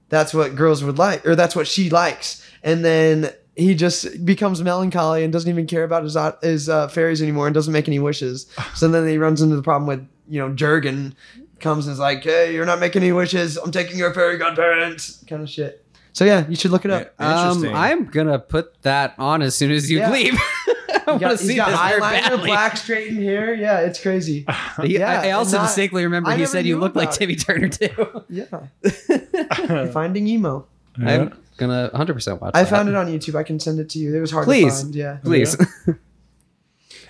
[0.08, 4.62] that's what girls would like, or that's what she likes, and then he just becomes
[4.62, 7.88] melancholy and doesn't even care about his uh, his uh, fairies anymore and doesn't make
[7.88, 8.46] any wishes.
[8.74, 11.14] So then he runs into the problem with you know Jorgen
[11.60, 13.56] comes and is like, "Hey, you're not making any wishes.
[13.56, 15.84] I'm taking your fairy godparents," kind of shit.
[16.14, 17.14] So yeah, you should look it up.
[17.18, 20.10] Um, I'm gonna put that on as soon as you Yeah.
[20.10, 20.38] leave.
[21.07, 22.46] I He got, want to he's see got this very eyeliner, badly.
[22.48, 23.55] black straightened hair.
[23.55, 24.44] Yeah, it's crazy.
[24.82, 27.11] He- yeah, I, I also not- distinctly remember I he said you knew look like
[27.12, 27.36] Timmy.
[27.36, 28.24] Turner too.
[28.28, 29.86] Yeah.
[29.92, 30.66] Finding emo.
[30.98, 32.53] I'm gonna 100 percent watch.
[32.55, 32.70] I that.
[32.70, 33.34] found it on YouTube.
[33.34, 34.14] I can send it to you.
[34.16, 34.78] It was hard Please.
[34.78, 34.94] to find.
[34.94, 35.16] Yeah.
[35.22, 35.57] Please.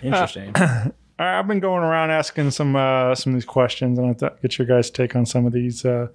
[0.02, 0.52] Interesting.
[0.56, 4.12] All right, I've been going around asking some uh, some of these questions, and I
[4.14, 5.84] thought get your guys' take on some of these.
[5.84, 6.08] Uh,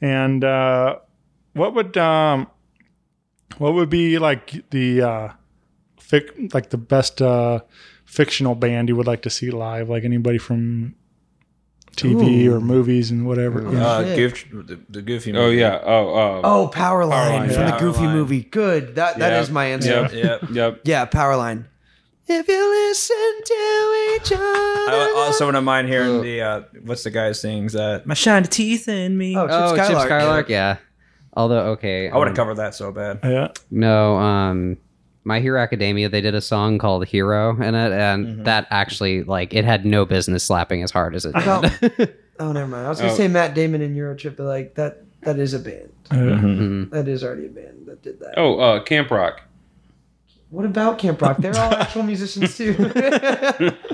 [0.00, 0.96] and uh,
[1.52, 2.48] what would um,
[3.58, 5.28] what would be like the uh,
[6.10, 7.60] fic- like the best uh,
[8.04, 9.88] fictional band you would like to see live?
[9.88, 10.94] Like anybody from
[11.96, 12.54] TV Ooh.
[12.54, 13.62] or movies and whatever.
[13.72, 13.86] Yeah.
[13.86, 14.16] Uh, shit.
[14.50, 15.44] goof, the, the Goofy movie.
[15.44, 15.80] Oh yeah.
[15.82, 16.14] Oh.
[16.14, 17.70] Uh, Oh, Powerline Powerline, from yeah.
[17.72, 18.12] the Goofy Powerline.
[18.12, 18.42] movie.
[18.42, 18.94] Good.
[18.94, 19.42] That that Yep.
[19.42, 19.90] is my answer.
[19.90, 20.12] Yep.
[20.12, 20.42] Yep.
[20.52, 20.80] Yep.
[20.84, 21.64] Yeah, Powerline.
[22.30, 24.44] If you listen to each other.
[24.44, 28.86] I also wouldn't mind hearing the uh, what's the guy sings uh, my shiny teeth
[28.86, 29.34] in me.
[29.34, 30.06] Oh, Chip oh, Chip Skylark.
[30.06, 30.48] Skylark.
[30.50, 30.76] Yeah.
[31.32, 33.20] Although okay, I would have um, covered that so bad.
[33.24, 33.48] Yeah.
[33.70, 34.76] No, um,
[35.28, 38.42] My Hero Academia, they did a song called Hero in it, and Mm-hmm.
[38.44, 42.14] that actually, like, it had no business slapping as hard as it did.
[42.40, 42.86] oh, never mind.
[42.86, 43.16] I was gonna Oh.
[43.16, 45.90] say Matt Damon and Eurotrip, but like that that is a band.
[46.10, 46.90] Mhm.
[46.90, 48.34] That is already a band that did that.
[48.38, 49.42] Oh, uh, Camp Rock.
[50.50, 51.36] What about Camp Rock?
[51.36, 52.72] They're all actual musicians too.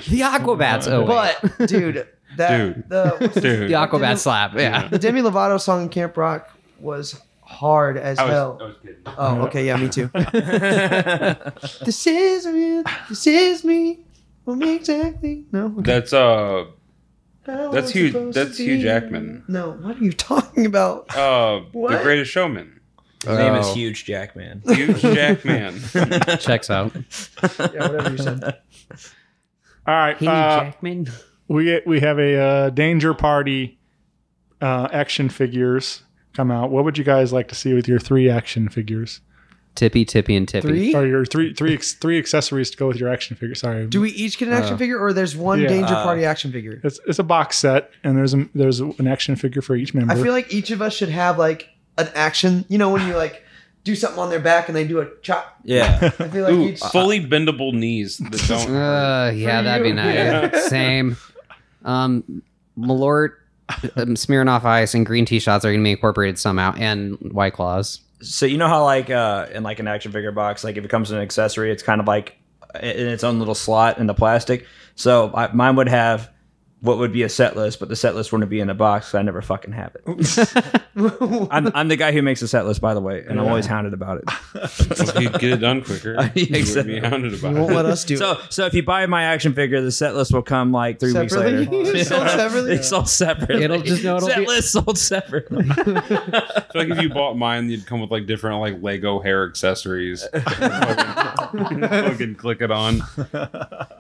[0.09, 0.87] The Aquabats.
[0.87, 1.35] Oh, wait.
[1.59, 2.07] but dude,
[2.37, 2.89] that Dude.
[2.89, 3.69] the what's his- Dude.
[3.71, 4.55] the Aquabat slap.
[4.55, 4.87] Yeah.
[4.89, 7.21] the Demi Lovato song in Camp Rock was
[7.55, 8.59] hard as I was, hell.
[8.61, 8.97] I was kidding.
[9.07, 10.09] Oh, okay, yeah, me too.
[11.85, 12.83] this is me.
[13.09, 14.01] This is me.
[14.45, 15.45] Well, me exactly.
[15.53, 15.83] No, okay.
[15.83, 16.67] That's uh,
[17.47, 18.83] How that's I'm Hugh- that's to Hugh.
[18.83, 19.45] Jackman.
[19.49, 21.15] No, what are you talking about?
[21.17, 21.93] uh, what?
[21.93, 22.81] The Greatest Showman.
[23.25, 23.75] His name is Oh.
[23.75, 24.63] Huge Jackman.
[24.67, 25.81] Huge Jackman.
[26.41, 26.93] Checks out.
[26.95, 28.43] Yeah, whatever you said.
[29.87, 30.17] All right.
[30.19, 31.09] Hey, uh, Jackman.
[31.49, 33.79] we we have a uh, Danger Party
[34.61, 36.03] uh, action figures
[36.35, 36.71] come out.
[36.71, 39.21] What would you guys like to see with your three action figures?
[39.75, 40.69] Tippy, Tippy, and Tippy.
[40.69, 40.95] Three?
[40.95, 43.57] Or your three three ex- three accessories to go with your action figure?
[43.57, 43.87] Sorry.
[43.89, 45.67] Do we each get an action Uh, figure, or there's one yeah.
[45.69, 46.81] Danger Uh, Party action figure?
[46.85, 50.13] It's, it's a box set, and there's a, there's an action figure for each member.
[50.13, 51.69] I feel like each of us should have like
[51.99, 52.65] an action.
[52.69, 53.43] You know, when you like
[53.83, 55.59] do something on their back and they do a chop.
[55.65, 55.99] Yeah.
[56.21, 56.81] I feel like Ooh, each.
[56.81, 58.75] fully bendable knees that don't.
[58.77, 60.15] Uh, yeah, that'd be nice.
[60.15, 60.69] Yeah.
[60.69, 61.17] Same.
[61.85, 62.43] Um,
[62.79, 63.33] Malort,
[63.97, 67.55] um, Smirnoff Ice, and green tea shots are going to be incorporated somehow, and white
[67.55, 68.01] claws.
[68.21, 70.89] So you know how like uh in like an action figure box, like if it
[70.89, 72.37] comes in an accessory, it's kind of like
[72.75, 74.67] in its own little slot in the plastic.
[74.95, 76.31] So I, mine would have
[76.85, 79.07] what would be a set list, but the set list wouldn't be in a box.
[79.11, 80.85] 'cause I never fucking have it.
[81.51, 83.67] I'm, I'm the guy who makes a set list, by the way, and I'm always
[83.67, 84.25] hounded about it.
[84.55, 87.01] If you'd get it done quicker, Yeah, you wouldn't exactly.
[87.01, 87.75] be hounded about You won't it.
[87.75, 88.39] let us do So, it.
[88.51, 91.67] so if you buy my action figure, the set list will come like three Separately?
[91.67, 92.05] weeks later.
[92.05, 92.73] Sold separately?
[92.75, 93.65] It's sold separately.
[93.65, 95.65] It'll just- no, it'll set be- list sold separately.
[95.71, 99.49] I feel like if you bought mine, you'd come with like different like Lego hair
[99.49, 100.27] accessories.
[100.33, 103.01] fucking, fucking click it on.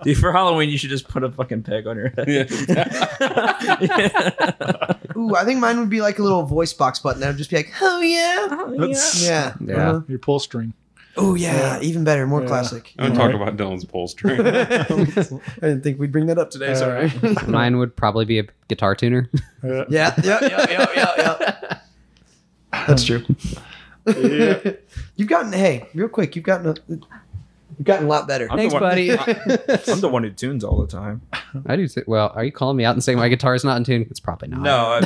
[0.05, 2.51] Dude, for Halloween, you should just put a fucking peg on your head.
[5.16, 7.20] Ooh, I think mine would be like a little voice box button.
[7.20, 8.49] That would just be like, oh yeah,
[8.79, 9.75] That's yeah, Yeah.
[9.91, 10.01] Uh-huh.
[10.09, 10.75] your pull string.
[11.16, 12.49] Oh yeah, even better, more Yeah.
[12.49, 12.93] classic.
[12.99, 14.41] I'm gonna about Dylan's pull string.
[14.45, 14.83] I
[15.61, 16.75] didn't think we'd bring that up today.
[16.75, 17.13] Sorry.
[17.46, 19.30] Mine would probably be a guitar tuner.
[19.63, 19.84] Yeah.
[19.88, 21.79] yeah, yeah, yeah, yeah, yeah, yeah.
[22.88, 23.22] That's true.
[25.17, 26.34] you've gotten hey, real quick.
[26.37, 26.75] You've gotten a,
[27.79, 28.46] you've gotten a lot better.
[28.51, 29.11] I'm Thanks, the one- buddy.
[29.92, 31.22] I'm the one who tunes all the time.
[31.67, 31.87] I do.
[31.88, 34.07] Say, well, are you calling me out and saying my guitar is not in tune?
[34.11, 34.61] It's probably not.
[34.61, 35.01] No,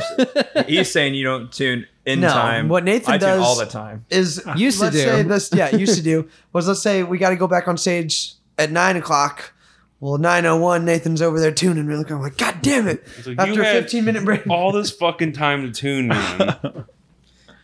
[0.56, 2.68] I'm, he's saying you don't tune in No, time.
[2.68, 4.04] what Nathan I tune does- all the time.
[4.10, 5.02] Is Used to let's do.
[5.02, 7.76] Say this, yeah, used to do was let's say we got to go back on
[7.76, 9.52] stage at nine o'clock.
[10.00, 11.86] Well, nine oh one, Nathan's over there tuning.
[11.86, 13.02] Really, I'm like, God damn it!
[13.18, 16.06] It's like, After you a had 15 minute break, all this fucking time to tune,
[16.06, 16.84] man.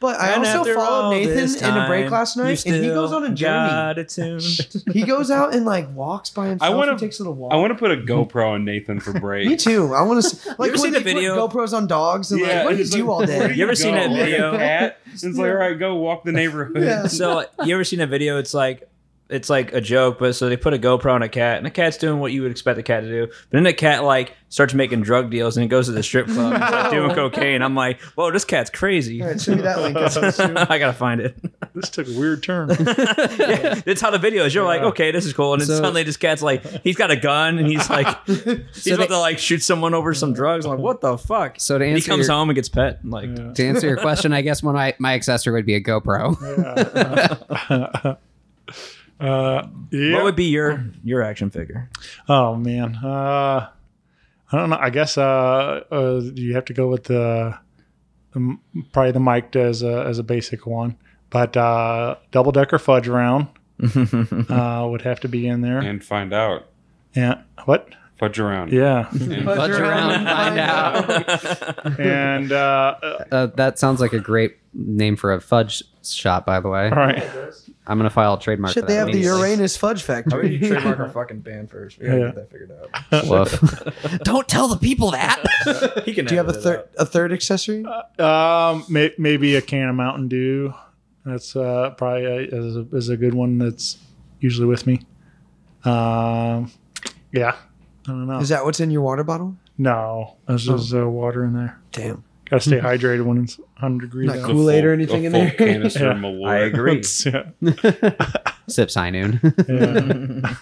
[0.00, 3.12] But I And also followed Nathan this in a break last night, and he goes
[3.12, 3.70] on a journey.
[3.70, 4.42] got it tuned.
[4.92, 6.70] he goes out and like walks by himself.
[6.70, 7.04] I want to.
[7.04, 7.52] takes a little walk.
[7.52, 9.48] I want to put a GoPro on Nathan for break.
[9.48, 9.94] Me too.
[9.94, 11.48] I want to like you ever when seen they the video?
[11.48, 13.48] GoPros on dogs and Yeah, like what do you it's do like, all day?
[13.48, 14.56] do You ever seen that video?
[14.56, 14.98] cat?
[15.12, 16.82] It's like, all right, go walk the neighborhood.
[16.82, 17.06] Yeah.
[17.06, 18.38] so you ever seen a video?
[18.38, 18.88] It's like
[19.30, 21.70] it's like a joke, but so they put a GoPro on a cat, and the
[21.70, 23.26] cat's doing what you would expect a cat to do.
[23.26, 26.26] But then the cat like starts making drug deals, and it goes to the strip
[26.26, 27.62] club, and starts doing cocaine.
[27.62, 29.22] I'm like, whoa, this cat's crazy.
[29.22, 29.94] All right, show me that link.
[29.96, 30.56] That's so soon.
[30.58, 31.36] I gotta find it.
[31.74, 32.68] This took a weird turn.
[32.78, 34.54] yeah, that's how the video is.
[34.54, 37.10] You're like, okay, this is cool, and then So- suddenly this cat's like, he's got
[37.10, 40.66] a gun, and he's like, he's about to like shoot someone over some drugs.
[40.66, 41.56] I'm like, what the fuck?
[41.58, 43.00] So to And he comes your- home and gets pet.
[43.02, 45.80] and, Like, To answer your question, I guess one my my accessory would be a
[45.82, 46.36] GoPro.
[49.20, 50.14] Uh, yeah.
[50.14, 51.88] what would be your your action figure?
[52.28, 53.68] Oh man, uh,
[54.52, 54.78] I don't know.
[54.78, 57.58] I guess uh, uh, you have to go with the,
[58.32, 58.58] the
[58.92, 60.96] probably the mic as a as a basic one,
[61.30, 63.48] but uh, double decker fudge round
[64.50, 65.78] uh, would have to be in there.
[65.78, 66.66] and find out.
[67.14, 67.88] Yeah, what?
[68.18, 68.72] Fudge around.
[68.72, 72.00] Yeah, And Fudge around and find out.
[72.00, 76.60] and uh, uh, Uh, that sounds like a great name for a fudge shop, by
[76.60, 76.84] the way.
[76.90, 77.24] all right,
[77.86, 78.72] I'm gonna file a trademark.
[78.74, 79.40] Shit, they that have the immediately.
[79.50, 80.56] Uranus Fudge How about Factory.
[80.56, 81.98] you trademark our fucking band first?
[81.98, 82.26] We gotta Yeah.
[82.26, 83.26] get that figured out.
[83.28, 84.20] Woof.
[84.22, 85.42] Don't tell the people that.
[86.04, 87.84] He can Do you have a third a third accessory?
[88.18, 90.72] um, may, maybe a can of Mountain Dew.
[91.26, 93.58] That's uh, probably a, is, a, is a good one.
[93.58, 93.98] That's
[94.40, 95.00] usually with me.
[95.84, 96.70] Um,
[97.32, 97.56] yeah,
[98.06, 98.38] I don't know.
[98.38, 99.56] Is that what's in your water bottle?
[99.78, 101.78] No, there's just uh, water in there.
[101.92, 102.22] Damn.
[102.46, 105.40] Got to stay hydrated when it's 100 degrees Not Kool-Aid or anything a in full
[105.40, 105.50] there?
[105.52, 106.10] Canister Yeah.
[106.10, 106.48] of Malort.
[106.48, 107.02] I agree.
[108.22, 108.46] yeah.
[108.68, 109.40] Sips high noon.
[109.68, 110.54] yeah.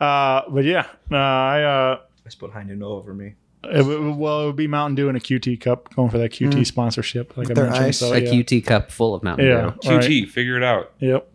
[0.04, 3.34] uh, but yeah, uh, I uh, I just put High Noon over me.
[3.64, 6.66] it, well, it would be Mountain Dew and a QT cup going for that QT
[6.66, 7.86] sponsorship, like I Their mentioned.
[7.86, 7.98] ice.
[7.98, 9.88] So a QT cup full of Mountain yeah, Dew.
[9.90, 10.04] all right.
[10.10, 10.92] QT, figure it out.
[10.98, 11.28] Yep.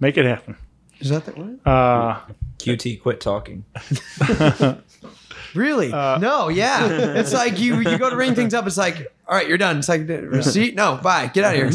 [0.00, 0.56] Make it happen.
[1.02, 1.60] Is that the one?
[1.66, 2.20] Uh,
[2.58, 3.64] QT, quit talking.
[5.54, 5.92] Really?
[5.92, 6.86] Uh, no, yeah.
[7.18, 8.66] It's like you you go to ring things up.
[8.66, 9.76] It's like, all right, you're done.
[9.80, 10.74] It's like receipt.
[10.74, 11.26] No, bye.
[11.26, 11.74] Get out of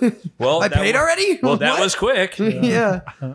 [0.00, 0.12] here.
[0.38, 1.40] Well, I paid wa- already.
[1.42, 1.80] Well, that What?
[1.80, 2.38] was quick.
[2.38, 3.00] yeah.
[3.20, 3.34] uh,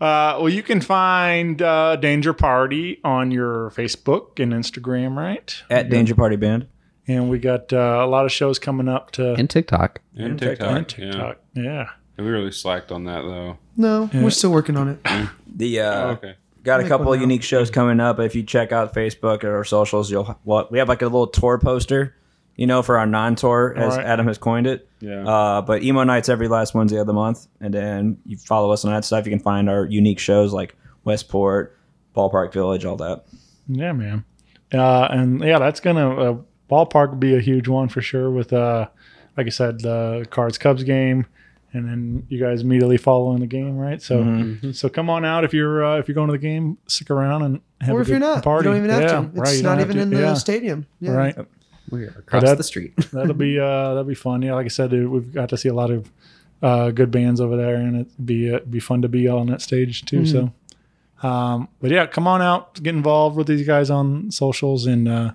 [0.00, 5.62] well, you can find uh, Danger Party on your Facebook and Instagram, right?
[5.70, 6.66] At Danger Party Band.
[7.06, 10.00] And we got uh, a lot of shows coming up to And TikTok.
[10.16, 10.76] And And TikTok.
[10.76, 11.36] and TikTok.
[11.54, 11.62] Yeah.
[11.62, 11.88] Yeah.
[12.16, 13.58] We really slacked on that though.
[13.76, 15.28] No, we're still working on it.
[15.46, 16.34] The uh, Oh, okay.
[16.62, 17.22] got a couple of now.
[17.22, 18.18] unique shows coming up.
[18.18, 21.26] If you check out Facebook or our socials, you'll what we have like a little
[21.26, 22.14] tour poster,
[22.56, 24.06] you know, for our non-tour as Alright.
[24.06, 24.88] Adam has coined it.
[25.00, 25.28] Yeah.
[25.28, 28.84] Uh, but emo nights every last Wednesday of the month, and then you follow us
[28.86, 29.26] on that stuff.
[29.26, 30.74] You can find our unique shows like
[31.04, 31.76] Westport,
[32.16, 33.24] Ballpark Village, all that.
[33.68, 34.24] Yeah, man.
[34.72, 36.36] Uh, and yeah, that's gonna uh,
[36.70, 38.30] ballpark be a huge one for sure.
[38.30, 38.88] With uh,
[39.36, 41.26] like I said, the Cards Cubs game,
[41.76, 44.00] and then you guys immediately following the game, right?
[44.02, 44.70] So, Mm-hmm.
[44.72, 47.42] so come on out if you're uh, if you're going to the game, stick around
[47.42, 48.68] and have or a if you're not, party.
[48.68, 49.20] you don't even have yeah, to.
[49.40, 50.86] right, It's you not don't even to- in the yeah, stadium.
[51.00, 51.12] Yeah.
[51.12, 51.36] Right.
[51.90, 52.96] We're across that- the street.
[53.12, 54.42] that'll be uh, that'll be fun.
[54.42, 56.10] Yeah, like I said, uh, we've got to see a lot of
[56.62, 59.60] uh, good bands over there, and it'd be uh, be fun to be on that
[59.62, 60.26] stage too.
[60.26, 60.52] So,
[61.22, 65.32] um, but yeah, come on out, get involved with these guys on socials, and uh,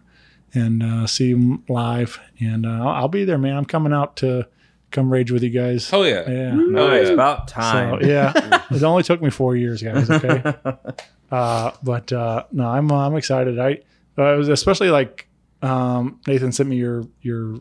[0.53, 2.19] and uh, see them live.
[2.39, 3.55] And uh, I'll, I'll be there, man.
[3.55, 4.47] I'm coming out to
[4.91, 5.91] come rage with you guys.
[5.91, 6.29] Oh yeah.
[6.29, 6.53] Yeah.
[6.53, 7.13] Nice, yeah.
[7.13, 8.01] about time.
[8.01, 10.09] So, yeah, it only took me four years, guys.
[10.09, 10.53] Okay,
[11.31, 13.59] uh, but uh, no, I'm uh, I'm excited.
[13.59, 13.79] I
[14.17, 15.27] uh, it was especially like
[15.61, 17.55] um, Nathan sent me your your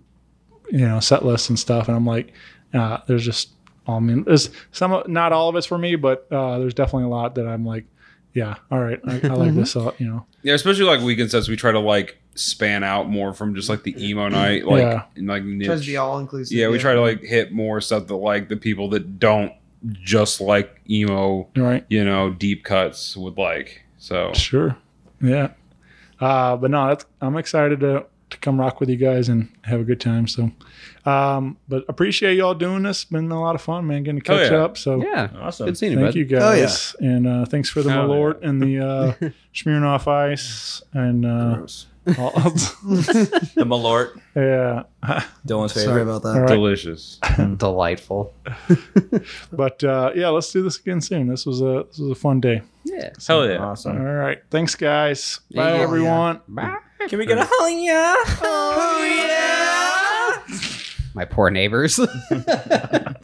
[0.70, 2.32] you know set lists and stuff, and I'm like,
[2.74, 3.51] uh, there's just
[3.97, 7.09] I mean, there's some not all of it's for me, but uh, there's definitely a
[7.09, 7.85] lot that I'm like,
[8.35, 9.77] yeah, all right, I, I like this.
[9.77, 13.33] Uh, you know, Yeah, especially like weekend sets, we try to like span out more
[13.33, 15.03] from just like the emo night, like Yeah.
[15.17, 15.67] and, like niche.
[15.67, 16.57] Tries to be all inclusive.
[16.57, 19.53] yeah, we try to like hit more stuff that like the people that don't
[19.93, 21.85] just like emo, right.
[21.89, 23.83] you know, deep cuts would like.
[23.99, 24.77] So Sure.
[25.23, 25.51] Yeah.
[26.21, 29.81] Uh, but no, that's, I'm excited to, to come rock with you guys and have
[29.81, 30.27] a good time.
[30.29, 30.51] So,
[31.07, 33.05] um, but appreciate y'all doing this.
[33.05, 34.59] Been a lot of fun, man, getting to Oh, catch yeah.
[34.59, 34.77] up.
[34.77, 35.29] So Yeah.
[35.41, 35.67] Awesome.
[35.67, 36.15] Good seeing you, thank bud.
[36.17, 36.61] you Oh, yeah.
[36.61, 36.95] guys.
[37.01, 41.87] And, uh, thanks for the Hell Malort and the, uh, Smirnoff Ice and, uh, gross.
[42.19, 44.85] All- The Malort, yeah.
[45.47, 45.85] Dylan's favorite.
[45.85, 46.28] Sorry about that.
[46.35, 46.49] All right.
[46.49, 47.19] delicious.
[47.57, 48.35] Delightful.
[49.53, 51.27] But, uh, yeah, let's do this again soon.
[51.28, 52.62] This was a, this was a fun day.
[52.85, 53.11] Yeah.
[53.27, 53.59] Hell yeah.
[53.59, 53.99] Awesome.
[53.99, 54.39] All right.
[54.51, 55.41] Thanks guys.
[55.55, 55.82] Bye Yeah.
[55.82, 56.41] everyone.
[57.09, 58.15] Can we get a oh yeah?
[58.43, 59.03] Oh
[60.49, 60.57] yeah.
[61.15, 61.99] My poor neighbors.